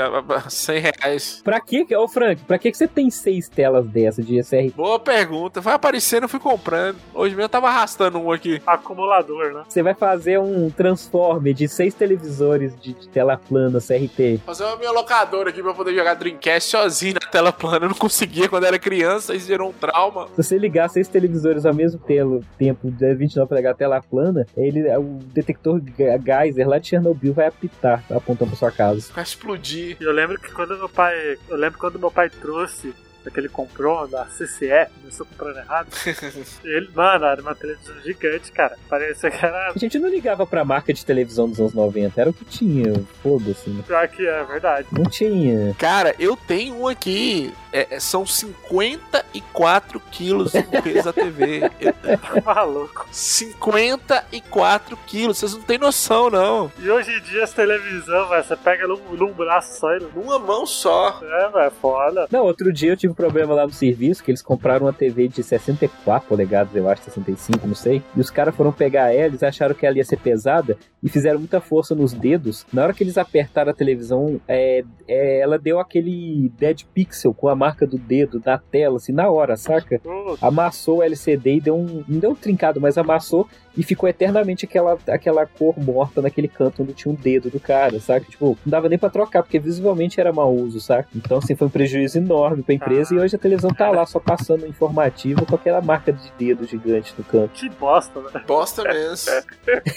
[0.48, 1.40] 100 reais.
[1.44, 4.72] Pra que, ô Frank, pra que você tem seis telas dessa de SR?
[4.74, 5.60] Boa pergunta.
[5.60, 6.96] Vai aparecendo, eu fui comprando.
[7.14, 8.60] Hoje mesmo eu tava arrastando um aqui.
[8.66, 9.62] Acumulador, né?
[9.68, 14.40] Você vai fazer um transforme de seis televisores de, de tela plana CRT.
[14.44, 17.86] Fazer uma minha locadora aqui pra poder jogar Dreamcast sozinho na tela plana.
[17.86, 20.28] Eu não conseguia quando era criança, isso gerou um trauma.
[20.34, 22.42] Se você ligar seis televisores ao mesmo tempo,
[22.90, 25.80] de 29 pra tela plana, ele, o detector
[26.24, 29.12] Geyser lá de Chernobyl vai apitar, apontando pra sua casa.
[29.12, 29.96] Vai explodir.
[30.00, 31.36] Eu lembro que quando meu pai.
[31.48, 32.94] Eu lembro quando meu pai trouxe
[33.30, 35.88] que ele comprou, da CCE, começou comprando errado.
[36.64, 38.76] ele, mano, era uma televisão gigante, cara.
[38.88, 39.72] Parecia que era.
[39.74, 42.94] A gente não ligava pra marca de televisão dos anos 90, era o que tinha,
[43.22, 43.70] foda-se.
[43.70, 43.82] Né?
[43.86, 44.88] Pior que é, verdade.
[44.92, 45.74] Não tinha.
[45.78, 51.70] Cara, eu tenho um aqui, é, é são 54 quilos de peso da TV.
[51.80, 53.06] Eu, tá maluco.
[53.10, 56.70] 54 quilos, vocês não têm noção, não.
[56.78, 60.38] E hoje em dia as televisão, velho, você pega num, num braço só e numa
[60.38, 61.20] mão só.
[61.22, 62.26] É, velho, foda.
[62.30, 65.42] Não, outro dia eu tive problema lá no serviço, que eles compraram uma TV de
[65.42, 68.02] 64 polegadas, eu acho, 65, não sei.
[68.14, 71.38] E os caras foram pegar ela, eles acharam que ela ia ser pesada e fizeram
[71.38, 72.66] muita força nos dedos.
[72.72, 77.48] Na hora que eles apertaram a televisão, é, é, ela deu aquele dead pixel com
[77.48, 80.00] a marca do dedo na tela, assim, na hora, saca?
[80.40, 82.04] Amassou o LCD e deu um.
[82.06, 86.82] Não deu um trincado, mas amassou e ficou eternamente aquela, aquela cor morta naquele canto
[86.82, 88.26] onde tinha um dedo do cara, saca?
[88.28, 91.08] Tipo, não dava nem pra trocar, porque visivelmente era mau uso, saca?
[91.14, 94.18] Então, assim, foi um prejuízo enorme pra empresa e hoje a televisão tá lá só
[94.18, 97.50] passando informativo com aquela marca de dedo gigante no canto.
[97.52, 98.42] Que bosta, né?
[98.46, 99.32] Bosta mesmo.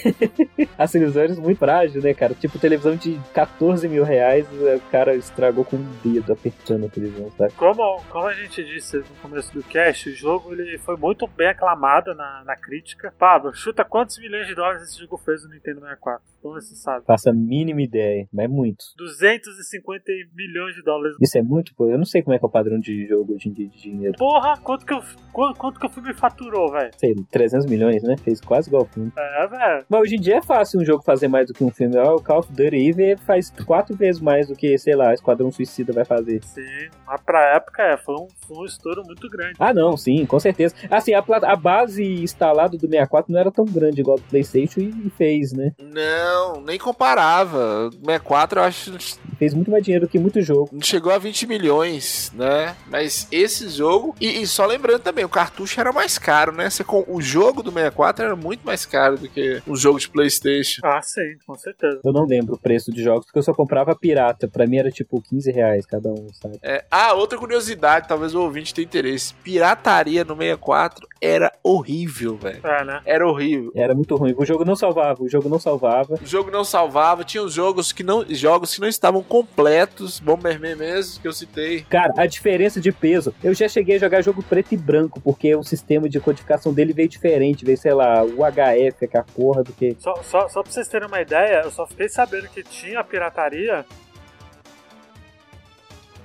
[0.76, 2.34] As televisões muito frágeis, né, cara?
[2.34, 7.30] Tipo, televisão de 14 mil reais, o cara estragou com um dedo apertando a televisão,
[7.36, 7.52] sabe?
[7.54, 11.48] Como, como a gente disse no começo do cast, o jogo ele foi muito bem
[11.48, 13.12] aclamado na, na crítica.
[13.18, 16.22] Pablo, chuta quantos milhões de dólares esse jogo fez no Nintendo 64?
[16.42, 17.04] Como você sabe?
[17.06, 18.84] Faça a mínima ideia, mas é muito.
[18.96, 21.16] 250 milhões de dólares.
[21.20, 21.88] Isso é muito, pô.
[21.88, 23.78] Eu não sei como é que é o padrão de jogo hoje em dia de
[23.78, 24.14] dinheiro.
[24.18, 26.90] Porra, quanto que, eu, quanto, quanto que o filme faturou, velho?
[26.96, 28.16] Sei, 300 milhões, né?
[28.16, 29.12] Fez quase igual o filme.
[29.16, 29.84] É, velho.
[29.88, 31.96] Mas hoje em dia é fácil um jogo fazer mais do que um filme.
[31.98, 36.04] O Call of Duty faz quatro vezes mais do que, sei lá, Esquadrão Suicida vai
[36.04, 36.42] fazer.
[36.44, 39.54] Sim, mas pra época é, foi, um, foi um estouro muito grande.
[39.58, 40.74] Ah, não, sim, com certeza.
[40.90, 45.06] Assim, a, a base instalada do 64 não era tão grande igual do PlayStation e,
[45.06, 45.72] e fez, né?
[45.78, 46.29] Não,
[46.64, 47.90] nem comparava.
[47.92, 48.96] 64 eu acho
[49.40, 50.68] fez muito mais dinheiro do que muito jogo.
[50.70, 52.76] Não chegou a 20 milhões, né?
[52.90, 54.14] Mas esse jogo.
[54.20, 56.68] E, e só lembrando também, o cartucho era mais caro, né?
[56.68, 60.10] Você, com, o jogo do 64 era muito mais caro do que um jogo de
[60.10, 60.82] PlayStation.
[60.84, 62.00] Ah, sim, com certeza.
[62.04, 64.46] Eu não lembro o preço de jogos, porque eu só comprava pirata.
[64.46, 66.58] Pra mim era tipo 15 reais cada um, sabe?
[66.62, 69.32] É, ah, outra curiosidade, talvez o ouvinte tenha interesse.
[69.42, 72.60] Pirataria no 64 era horrível, velho.
[72.62, 73.00] É, né?
[73.06, 73.72] Era horrível.
[73.74, 74.34] Era muito ruim.
[74.36, 76.18] O jogo não salvava, o jogo não salvava.
[76.22, 80.74] O jogo não salvava, tinha os jogos que não, jogos que não estavam completos, Bomberman
[80.74, 81.82] mesmo, que eu citei.
[81.82, 83.32] Cara, a diferença de peso.
[83.44, 86.92] Eu já cheguei a jogar jogo preto e branco, porque o sistema de codificação dele
[86.92, 87.64] veio diferente.
[87.64, 89.96] Veio, sei lá, o HF, que é a porra do que.
[90.00, 93.86] Só, só, só pra vocês terem uma ideia, eu só fiquei sabendo que tinha pirataria.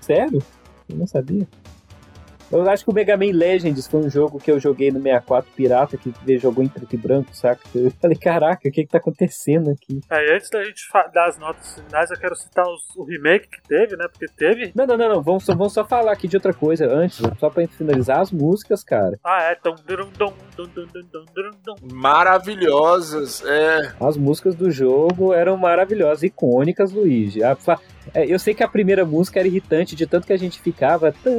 [0.01, 0.41] Sério?
[0.89, 1.47] Eu não sabia.
[2.52, 5.52] Eu acho que o Mega Man Legends foi um jogo que eu joguei no 64
[5.56, 7.62] Pirata, que ele jogou em preto e branco, saca?
[7.74, 10.00] Eu falei, caraca, o que que tá acontecendo aqui?
[10.10, 13.50] Aí, é, antes da gente dar as notas finais, eu quero citar os, o remake
[13.50, 14.08] que teve, né?
[14.12, 14.72] Porque teve.
[14.76, 15.22] Não, não, não, não.
[15.22, 18.84] Vamos, só, vamos só falar aqui de outra coisa antes, só pra finalizar as músicas,
[18.84, 19.20] cara.
[19.24, 19.56] Ah, é.
[21.91, 23.93] Maravilhosas, é.
[24.00, 27.43] As músicas do jogo eram maravilhosas, icônicas, Luigi.
[27.43, 27.80] Ah, a,
[28.14, 31.12] é, eu sei que a primeira música era irritante, de tanto que a gente ficava.
[31.12, 31.32] Tã,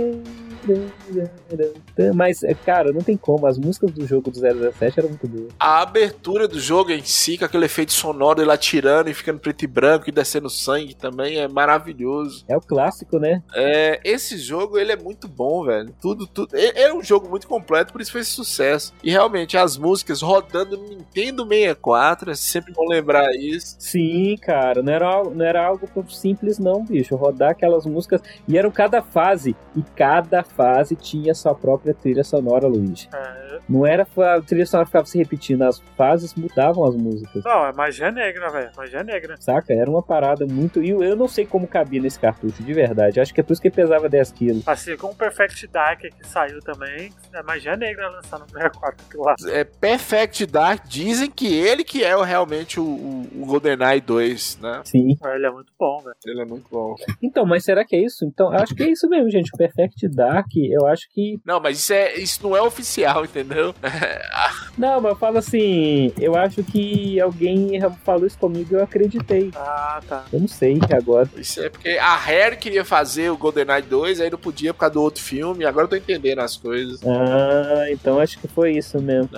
[2.14, 3.46] mas, é, cara, não tem como.
[3.46, 5.52] As músicas do jogo do 017 eram muito boas.
[5.58, 9.64] A abertura do jogo em si, com aquele efeito sonoro, ele atirando e ficando preto
[9.64, 12.44] e branco e descendo sangue também, é maravilhoso.
[12.48, 13.42] É o clássico, né?
[13.54, 15.94] É, esse jogo, ele é muito bom, velho.
[16.00, 16.56] Tudo, tudo.
[16.56, 18.92] É, é um jogo muito completo, por isso fez sucesso.
[19.02, 23.76] E realmente, as músicas rodando no Nintendo 64, é sempre bom lembrar isso.
[23.78, 27.16] Sim, cara, não era, não era algo simples, não, bicho.
[27.16, 28.20] Rodar aquelas músicas.
[28.48, 29.56] E eram cada fase.
[29.74, 33.08] E cada fase tinha sua própria trilha sonora, Luigi.
[33.14, 37.42] É, Não era a trilha sonora ficava se repetindo, as fases mudavam as músicas.
[37.44, 38.70] não, é magia negra, velho.
[38.76, 39.36] Magia negra.
[39.40, 39.72] Saca?
[39.72, 40.82] Era uma parada muito.
[40.82, 43.20] E eu- não sei como cabia nesse cartucho, de verdade.
[43.20, 44.66] Acho que é por isso que ele pesava 10 quilos.
[44.66, 49.24] Assim como o Perfect Dark que saiu também, é magia negra lançando no 64 aquilo
[49.24, 49.34] lá.
[49.48, 54.58] É Perfect Dark, dizem que ele que é o- realmente o, o, o GoldenEye 2,
[54.60, 54.80] né?
[54.84, 55.16] Sim.
[55.34, 56.16] Ele é muito bom, velho.
[56.26, 56.94] Ele é muito bom.
[57.22, 58.24] Então, mas será que é isso?
[58.24, 59.50] Então, eu acho que é isso mesmo, gente.
[59.54, 61.40] O Perfect Dark, eu acho que.
[61.44, 63.74] Não, mas isso, é, isso não é oficial, entendeu?
[64.76, 66.12] Não, mas eu falo assim.
[66.20, 69.50] Eu acho que alguém falou isso comigo e eu acreditei.
[69.56, 70.24] Ah, tá.
[70.30, 71.28] Eu não sei agora.
[71.36, 74.92] Isso é porque a Rare queria fazer o GoldenEye 2, aí não podia por causa
[74.92, 77.00] do outro filme, agora eu tô entendendo as coisas.
[77.06, 79.30] Ah, então acho que foi isso mesmo.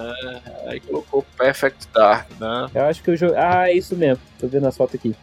[0.67, 2.67] Aí colocou Perfect Dark, né?
[2.75, 3.35] Eu acho que o jogo.
[3.37, 4.23] Ah, é isso mesmo.
[4.41, 5.15] Tô vendo as fotos aqui.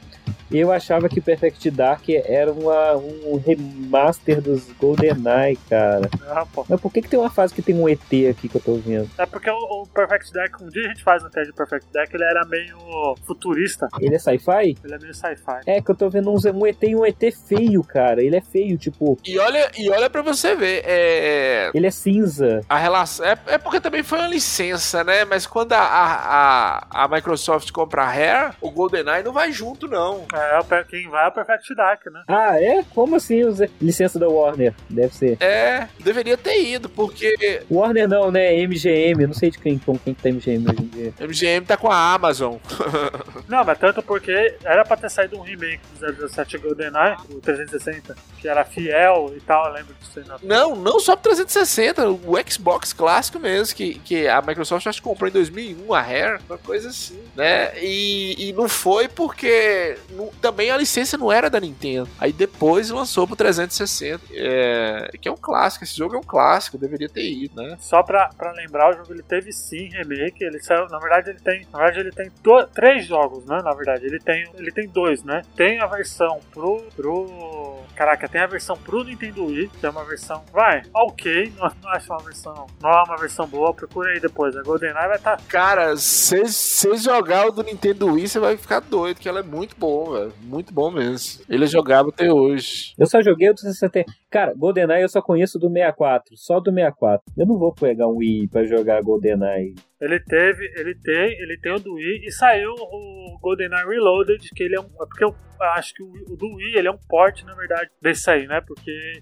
[0.52, 6.10] Eu achava que Perfect Dark era uma, um remaster dos GoldenEye, cara.
[6.30, 6.66] Ah, pô.
[6.70, 8.76] Mas por que, que tem uma fase que tem um ET aqui que eu tô
[8.76, 9.10] vendo?
[9.18, 11.88] É porque o, o Perfect Dark, um dia a gente faz um teste de Perfect
[11.92, 12.78] Dark, ele era meio
[13.26, 13.88] futurista.
[14.00, 14.78] Ele é sci-fi?
[14.84, 15.62] Ele é meio sci-fi.
[15.66, 18.22] É, que eu tô vendo uns, um ET e um ET feio, cara.
[18.22, 21.72] Ele é feio, tipo, E olha, e olha pra você ver, é.
[21.74, 22.62] ele é cinza.
[22.70, 23.26] A relação.
[23.26, 25.26] É, é porque também foi uma licença, né?
[25.26, 29.88] Mas quando a, a, a, a Microsoft compra a Rare, o GoldenEye não vai junto,
[29.88, 30.26] não.
[30.34, 32.24] É, quem vai é o Perfect Dark, né?
[32.28, 32.84] Ah, é?
[32.94, 33.42] Como assim?
[33.82, 35.38] Licença da Warner, deve ser.
[35.40, 35.55] É,
[36.00, 38.54] deveria ter ido, porque Warner não, né?
[38.66, 41.14] MGM, não sei de quem, com quem que tá MGM hoje em dia.
[41.20, 42.56] MGM tá com a Amazon.
[43.48, 48.16] Não, mas tanto porque era pra ter saído um remake do 017 GoldenEye, o 360,
[48.40, 50.26] que era fiel e tal, eu lembro disso aí.
[50.28, 50.38] Na...
[50.42, 55.08] Não, não só pro 360, o Xbox clássico mesmo, que, que a Microsoft acho que
[55.08, 57.72] comprou em 2001, a Rare, uma coisa assim, né?
[57.82, 62.10] E, e não foi porque não- também a licença não era da Nintendo.
[62.20, 66.78] Aí depois lançou pro 360, é, que é um clássico, esse jogo é um clássico,
[66.78, 67.78] deveria ter ido, né?
[67.80, 71.40] Só pra, pra lembrar, o jogo ele teve sim remake, ele saiu, na verdade ele
[71.40, 74.88] tem, na verdade ele tem do- três jogos, né, na verdade, ele tem, ele tem
[74.88, 79.86] dois, né, tem a versão pro, pro, caraca, tem a versão pro Nintendo Wii, que
[79.86, 83.74] é uma versão, vai, ok, não, não acho uma versão, não é uma versão boa,
[83.74, 88.28] procura aí depois, a GoldenEye vai estar, Cara, se você jogar o do Nintendo Wii,
[88.28, 90.34] você vai ficar doido, que ela é muito bom, velho.
[90.42, 91.44] Muito bom mesmo.
[91.50, 92.94] Ele é jogável até hoje.
[92.98, 94.04] Eu só joguei o do 60.
[94.30, 97.24] Cara, GoldenEye eu só conheço do 64, só do 64.
[97.38, 99.76] Eu não vou pegar um Wii pra jogar GoldenEye.
[100.00, 104.64] Ele teve, ele tem, ele tem o do Wii, e saiu o GoldenEye Reloaded, que
[104.64, 105.36] ele é um, é porque eu
[105.74, 108.62] acho que o, o do Wii, ele é um port, na verdade, desse aí, né,
[108.62, 109.22] porque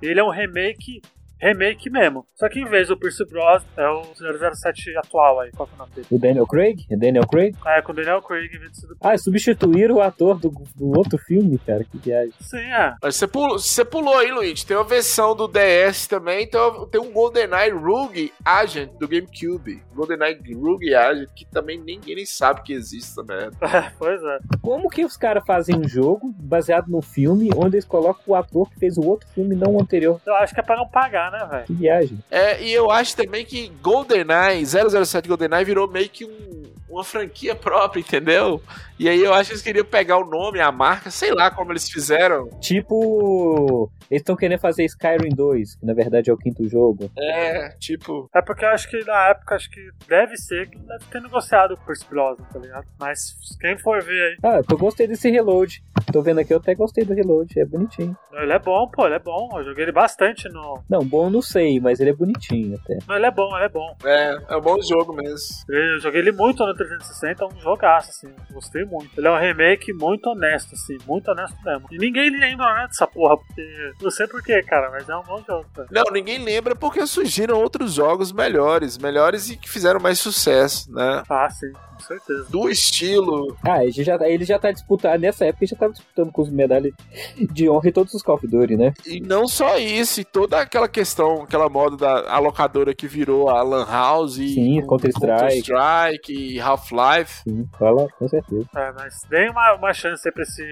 [0.00, 1.00] ele é um remake
[1.42, 2.26] remake mesmo.
[2.34, 5.50] Só que em vez do Pierce Bros, é o 007 atual aí.
[5.52, 6.06] Qual que é o nome dele?
[6.10, 6.86] O Daniel Craig?
[6.90, 7.56] É Daniel Craig?
[7.64, 8.96] Ah, é com o Daniel Craig em vez do...
[9.00, 11.84] Ah, substituíram o ator do, do outro filme, cara.
[11.84, 12.32] Que viagem.
[12.40, 12.94] Sim, é.
[13.02, 14.64] Mas você pulou, você pulou aí, Luigi.
[14.64, 16.44] Tem uma versão do DS também.
[16.44, 19.82] Então tem um GoldenEye Rogue Agent do GameCube.
[19.94, 23.56] GoldenEye Rogue Agent, que também ninguém nem sabe que existe merda.
[23.98, 24.38] pois é.
[24.60, 28.68] Como que os caras fazem um jogo baseado no filme onde eles colocam o ator
[28.70, 30.20] que fez o outro filme, não o anterior?
[30.26, 31.64] Eu acho que é pra não pagar, né, velho?
[31.66, 32.18] Que viagem.
[32.30, 36.61] É, e eu acho também que GoldenEye, 007 GoldenEye virou meio que um,
[36.92, 38.62] uma franquia própria, entendeu?
[38.98, 41.72] E aí eu acho que eles queriam pegar o nome, a marca, sei lá como
[41.72, 42.48] eles fizeram.
[42.60, 47.10] Tipo, eles estão querendo fazer Skyrim 2, que na verdade é o quinto jogo.
[47.18, 48.28] É, tipo.
[48.34, 51.76] É porque eu acho que na época, acho que deve ser que deve ter negociado
[51.76, 52.86] com o Pierce Brosnan, tá ligado?
[53.00, 54.36] Mas quem for ver aí.
[54.44, 55.82] Ah, eu gostei desse reload.
[56.12, 58.16] Tô vendo aqui, eu até gostei do reload, é bonitinho.
[58.34, 59.48] Ele é bom, pô, ele é bom.
[59.54, 60.82] Eu joguei ele bastante no.
[60.88, 62.98] Não, bom não sei, mas ele é bonitinho até.
[63.08, 63.96] Não, ele é bom, ele é bom.
[64.04, 65.38] É, é um bom jogo mesmo.
[65.68, 68.28] Eu joguei ele muito no 360, é um jogaço, assim.
[68.52, 69.10] Gostei muito.
[69.18, 71.86] Ele é um remake muito honesto, assim, muito honesto mesmo.
[71.90, 73.62] E ninguém lembra, né, dessa porra, porque.
[74.00, 75.88] Não sei porquê, cara, mas é um bom jogo, cara.
[75.90, 81.22] Não, ninguém lembra porque surgiram outros jogos melhores, melhores e que fizeram mais sucesso, né?
[81.28, 82.46] Ah, sim, com certeza.
[82.50, 83.56] Do estilo.
[83.62, 86.50] Ah, ele já, ele já tá disputando, nessa época ele já tava disputando com os
[86.50, 86.92] medalhas
[87.36, 88.92] de honra em todos os Call of Duty, né?
[89.06, 93.48] E não só isso, e toda aquela questão, aquela moda da a locadora que virou
[93.48, 95.62] a Lan House e Sim, Counter-Strike.
[95.62, 97.42] Counter-Strike e Half-Life.
[97.44, 98.66] Sim, fala, com certeza.
[98.74, 100.62] É, mas dê uma, uma chance aí pra esse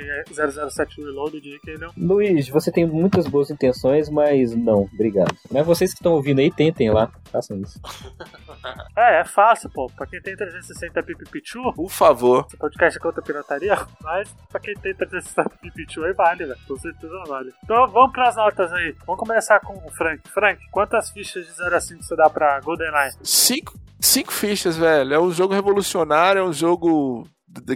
[0.70, 1.92] 007 Reloaded aí, que ele é um.
[1.96, 5.34] Luiz, você tem muitas boas intenções, mas não, obrigado.
[5.50, 7.80] Mas vocês que estão ouvindo aí, tentem lá, façam isso.
[8.94, 9.90] É, é fácil, pô.
[9.96, 12.44] Pra quem tem 360 Pipipichu, Por favor.
[12.46, 16.58] esse podcast é contra a pirataria, mas pra quem tem 360 Pipipichu aí vale, velho.
[16.68, 17.54] Com certeza vale.
[17.64, 18.94] Então vamos pras notas aí.
[19.06, 20.20] Vamos começar com o Frank.
[20.28, 23.12] Frank, quantas fichas de 0 a 5 você dá pra GoldenEye?
[23.22, 25.14] Cinco, cinco fichas, velho.
[25.14, 27.26] É um jogo revolucionário, é um jogo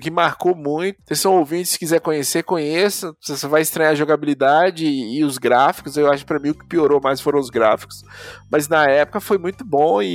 [0.00, 0.98] que marcou muito.
[1.04, 3.12] Vocês são ouvintes, se quiser conhecer, conheça.
[3.20, 5.96] Você vai estranhar a jogabilidade e, e os gráficos.
[5.96, 8.02] Eu acho que pra mim o que piorou mais foram os gráficos.
[8.50, 10.08] Mas na época foi muito bom e,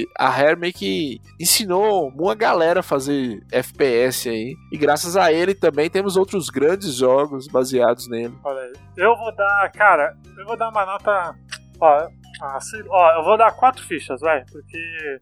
[0.00, 4.54] e a Rare meio que ensinou uma galera a fazer FPS aí.
[4.72, 8.34] E graças a ele também temos outros grandes jogos baseados nele.
[8.44, 8.72] Olha aí.
[8.96, 11.34] Eu vou dar, cara, eu vou dar uma nota.
[11.78, 12.08] Ó,
[12.40, 14.44] ah, sei- ó eu vou dar 4 fichas, vai.
[14.50, 14.78] Porque.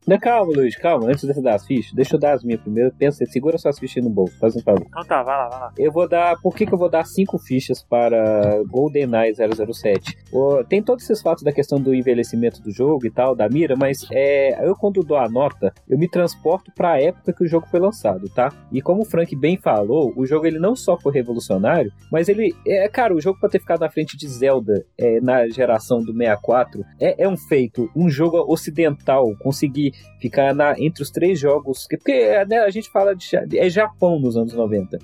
[0.07, 1.07] Não, calma, Luiz, calma.
[1.09, 2.93] Antes de você dar as fichas, deixa eu dar as minhas primeiro.
[2.99, 4.85] Pensa, segura suas fichas no bolso, faz um favor.
[4.89, 5.73] Então tá, vai lá, vai lá.
[5.79, 6.37] Eu vou dar.
[6.41, 10.17] Por que, que eu vou dar cinco fichas para GoldenEye 007?
[10.33, 13.75] Ô, tem todos esses fatos da questão do envelhecimento do jogo e tal, da mira,
[13.77, 17.49] mas é, eu, quando dou a nota, eu me transporto para a época que o
[17.49, 18.53] jogo foi lançado, tá?
[18.73, 22.55] E como o Frank bem falou, o jogo ele não só foi revolucionário, mas ele.
[22.67, 26.13] É, cara, o jogo pra ter ficado na frente de Zelda é, na geração do
[26.13, 27.91] 64 é, é um feito.
[27.95, 31.87] Um jogo ocidental conseguir ficar na, entre os três jogos.
[31.89, 33.27] Porque né, a gente fala de.
[33.59, 34.99] É Japão nos anos 90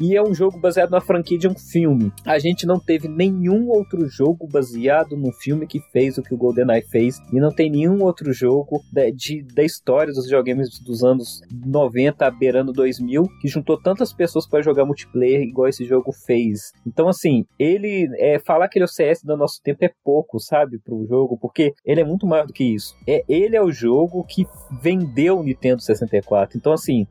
[0.00, 2.12] e é um jogo baseado na franquia de um filme.
[2.24, 6.36] A gente não teve nenhum outro jogo baseado num filme que fez o que o
[6.36, 11.02] GoldenEye fez, e não tem nenhum outro jogo da, de, da história dos videogames dos
[11.02, 16.72] anos 90 beirando 2000 que juntou tantas pessoas para jogar multiplayer igual esse jogo fez.
[16.86, 20.38] Então, assim, ele é, falar que ele é o CS do nosso tempo é pouco,
[20.38, 22.94] sabe, pro jogo, porque ele é muito maior do que isso.
[23.06, 24.46] É, ele é o jogo que
[24.82, 26.56] vendeu o Nintendo 64.
[26.56, 27.06] Então, assim,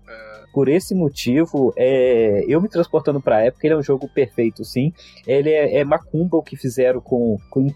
[0.54, 4.92] por esse motivo, é, eu me transportando pra época, ele é um jogo perfeito, sim.
[5.26, 7.68] Ele é, é macumba o que fizeram com, com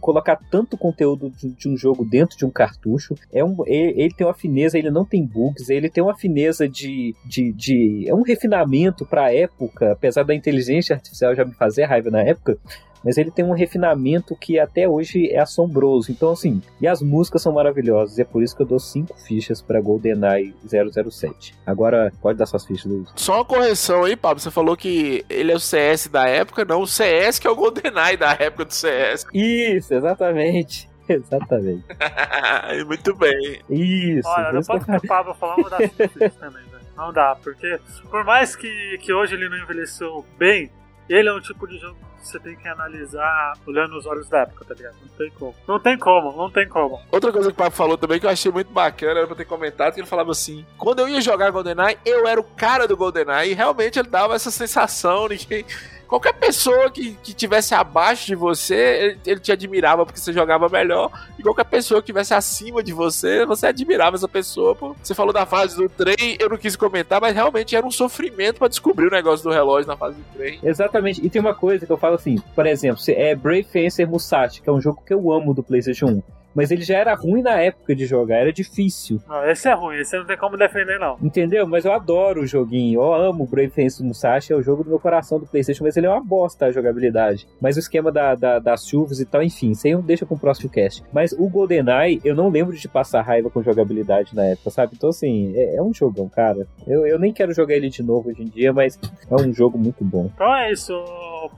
[0.00, 3.14] colocar tanto conteúdo de, de um jogo dentro de um cartucho.
[3.32, 6.68] É um, ele, ele tem uma fineza, ele não tem bugs, ele tem uma fineza
[6.68, 7.14] de.
[7.26, 12.10] de, de é um refinamento pra época, apesar da inteligência artificial já me fazer raiva
[12.10, 12.58] na época.
[13.04, 16.10] Mas ele tem um refinamento que até hoje é assombroso.
[16.10, 18.16] Então, assim, e as músicas são maravilhosas.
[18.18, 21.54] E é por isso que eu dou cinco fichas pra GoldenEye 007.
[21.66, 23.08] Agora, pode dar suas fichas, Luiz.
[23.16, 24.40] Só uma correção aí, Pablo.
[24.40, 26.80] Você falou que ele é o CS da época, não.
[26.80, 29.26] O CS que é o GoldenEye da época do CS.
[29.32, 30.88] Isso, exatamente.
[31.06, 31.84] Exatamente.
[32.86, 33.60] Muito bem.
[33.68, 34.26] Isso.
[34.26, 36.84] Olha, não pode ficar o Pablo falando, vou dar 5 fichas também, velho.
[36.96, 37.78] Não dá, porque
[38.10, 40.70] por mais que, que hoje ele não envelheceu bem,
[41.08, 44.64] ele é um tipo de jogo você tem que analisar olhando os olhos da época,
[44.64, 44.96] tá ligado?
[45.02, 45.54] Não tem como.
[45.66, 47.00] Não tem como, não tem como.
[47.10, 49.44] Outra coisa que o Pablo falou também que eu achei muito bacana, era pra ter
[49.44, 52.96] comentado, que ele falava assim: quando eu ia jogar GoldenEye, eu era o cara do
[52.96, 55.66] GoldenEye, e realmente ele dava essa sensação de que
[56.08, 60.68] qualquer pessoa que, que tivesse abaixo de você, ele, ele te admirava porque você jogava
[60.68, 64.74] melhor, e qualquer pessoa que tivesse acima de você, você admirava essa pessoa.
[64.74, 64.96] Pô.
[65.02, 68.58] Você falou da fase do trem, eu não quis comentar, mas realmente era um sofrimento
[68.58, 70.58] pra descobrir o negócio do relógio na fase do trem.
[70.62, 71.24] Exatamente.
[71.24, 74.62] E tem uma coisa que eu falo falo assim, por exemplo, é Brave Fencer Musashi,
[74.62, 76.22] que é um jogo que eu amo do PlayStation 1
[76.54, 79.20] mas ele já era ruim na época de jogar, era difícil.
[79.28, 81.16] Não, esse é ruim, esse não tem como defender, não.
[81.22, 81.66] Entendeu?
[81.66, 84.98] Mas eu adoro o joguinho, eu amo Brave Fence Musashi, é o jogo do meu
[84.98, 87.46] coração do Playstation, mas ele é uma bosta a jogabilidade.
[87.60, 90.38] Mas o esquema da, da, das chuvas e tal, enfim, isso aí deixa com o
[90.38, 91.02] próximo cast.
[91.12, 94.94] Mas o GoldenEye, eu não lembro de passar raiva com jogabilidade na época, sabe?
[94.96, 96.66] Então, assim, é, é um jogão, cara.
[96.86, 98.98] Eu, eu nem quero jogar ele de novo hoje em dia, mas
[99.30, 100.30] é um jogo muito bom.
[100.34, 100.92] Então é isso.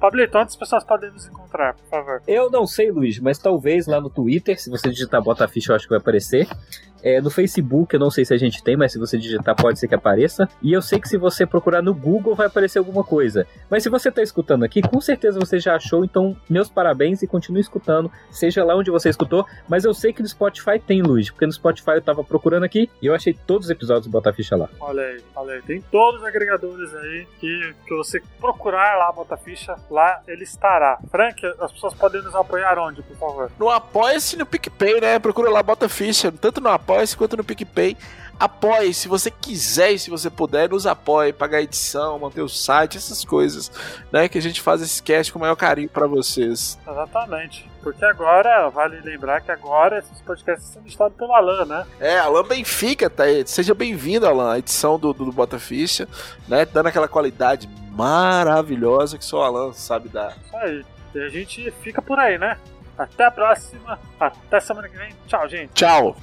[0.01, 2.23] Pablito, onde as pessoas podem nos encontrar, por favor?
[2.27, 5.77] Eu não sei, Luiz, mas talvez lá no Twitter, se você digitar Bota Ficha, eu
[5.77, 6.49] acho que vai aparecer.
[7.03, 9.79] É, no Facebook, eu não sei se a gente tem, mas se você digitar, pode
[9.79, 10.49] ser que apareça.
[10.63, 13.47] E eu sei que se você procurar no Google, vai aparecer alguma coisa.
[13.71, 17.27] Mas se você está escutando aqui, com certeza você já achou, então meus parabéns e
[17.27, 19.47] continue escutando, seja lá onde você escutou.
[19.69, 22.91] Mas eu sei que no Spotify tem, Luiz, porque no Spotify eu estava procurando aqui
[23.01, 24.69] e eu achei todos os episódios do Bota Ficha lá.
[24.81, 25.63] Olha aí, olha aí.
[25.63, 30.99] Tem todos os agregadores aí que, que você procurar lá, Bota Ficha, lá ele estará.
[31.11, 33.51] Frank, as pessoas podem nos apoiar onde, por favor?
[33.59, 35.19] No Apoia-se no PicPay, né?
[35.19, 37.95] Procura lá, Bota Ficha, tanto no Apoia Apoia-se quanto no PicPay.
[38.41, 42.97] Apoie, se você quiser e se você puder, nos apoie, pagar edição, manter o site,
[42.97, 43.71] essas coisas,
[44.11, 44.29] né?
[44.29, 46.79] Que a gente faz esse cast com o maior carinho para vocês.
[46.89, 47.69] Exatamente.
[47.83, 51.87] Porque agora, vale lembrar que agora esses podcasts são editados pelo Alan, né?
[52.01, 53.47] É, Alan Benfica, tá aí.
[53.47, 55.49] Seja bem-vindo, Alan, a edição do, do, do
[56.49, 56.65] né?
[56.65, 60.35] Dando aquela qualidade maravilhosa que só o Alan sabe dar.
[60.47, 60.85] Isso aí.
[61.15, 62.59] E a gente fica por aí, né?
[62.99, 63.99] Até a próxima.
[64.19, 65.15] Até semana que vem.
[65.27, 65.71] Tchau, gente.
[65.75, 66.17] Tchau.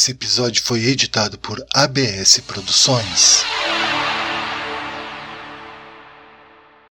[0.00, 3.44] Esse episódio foi editado por ABS Produções.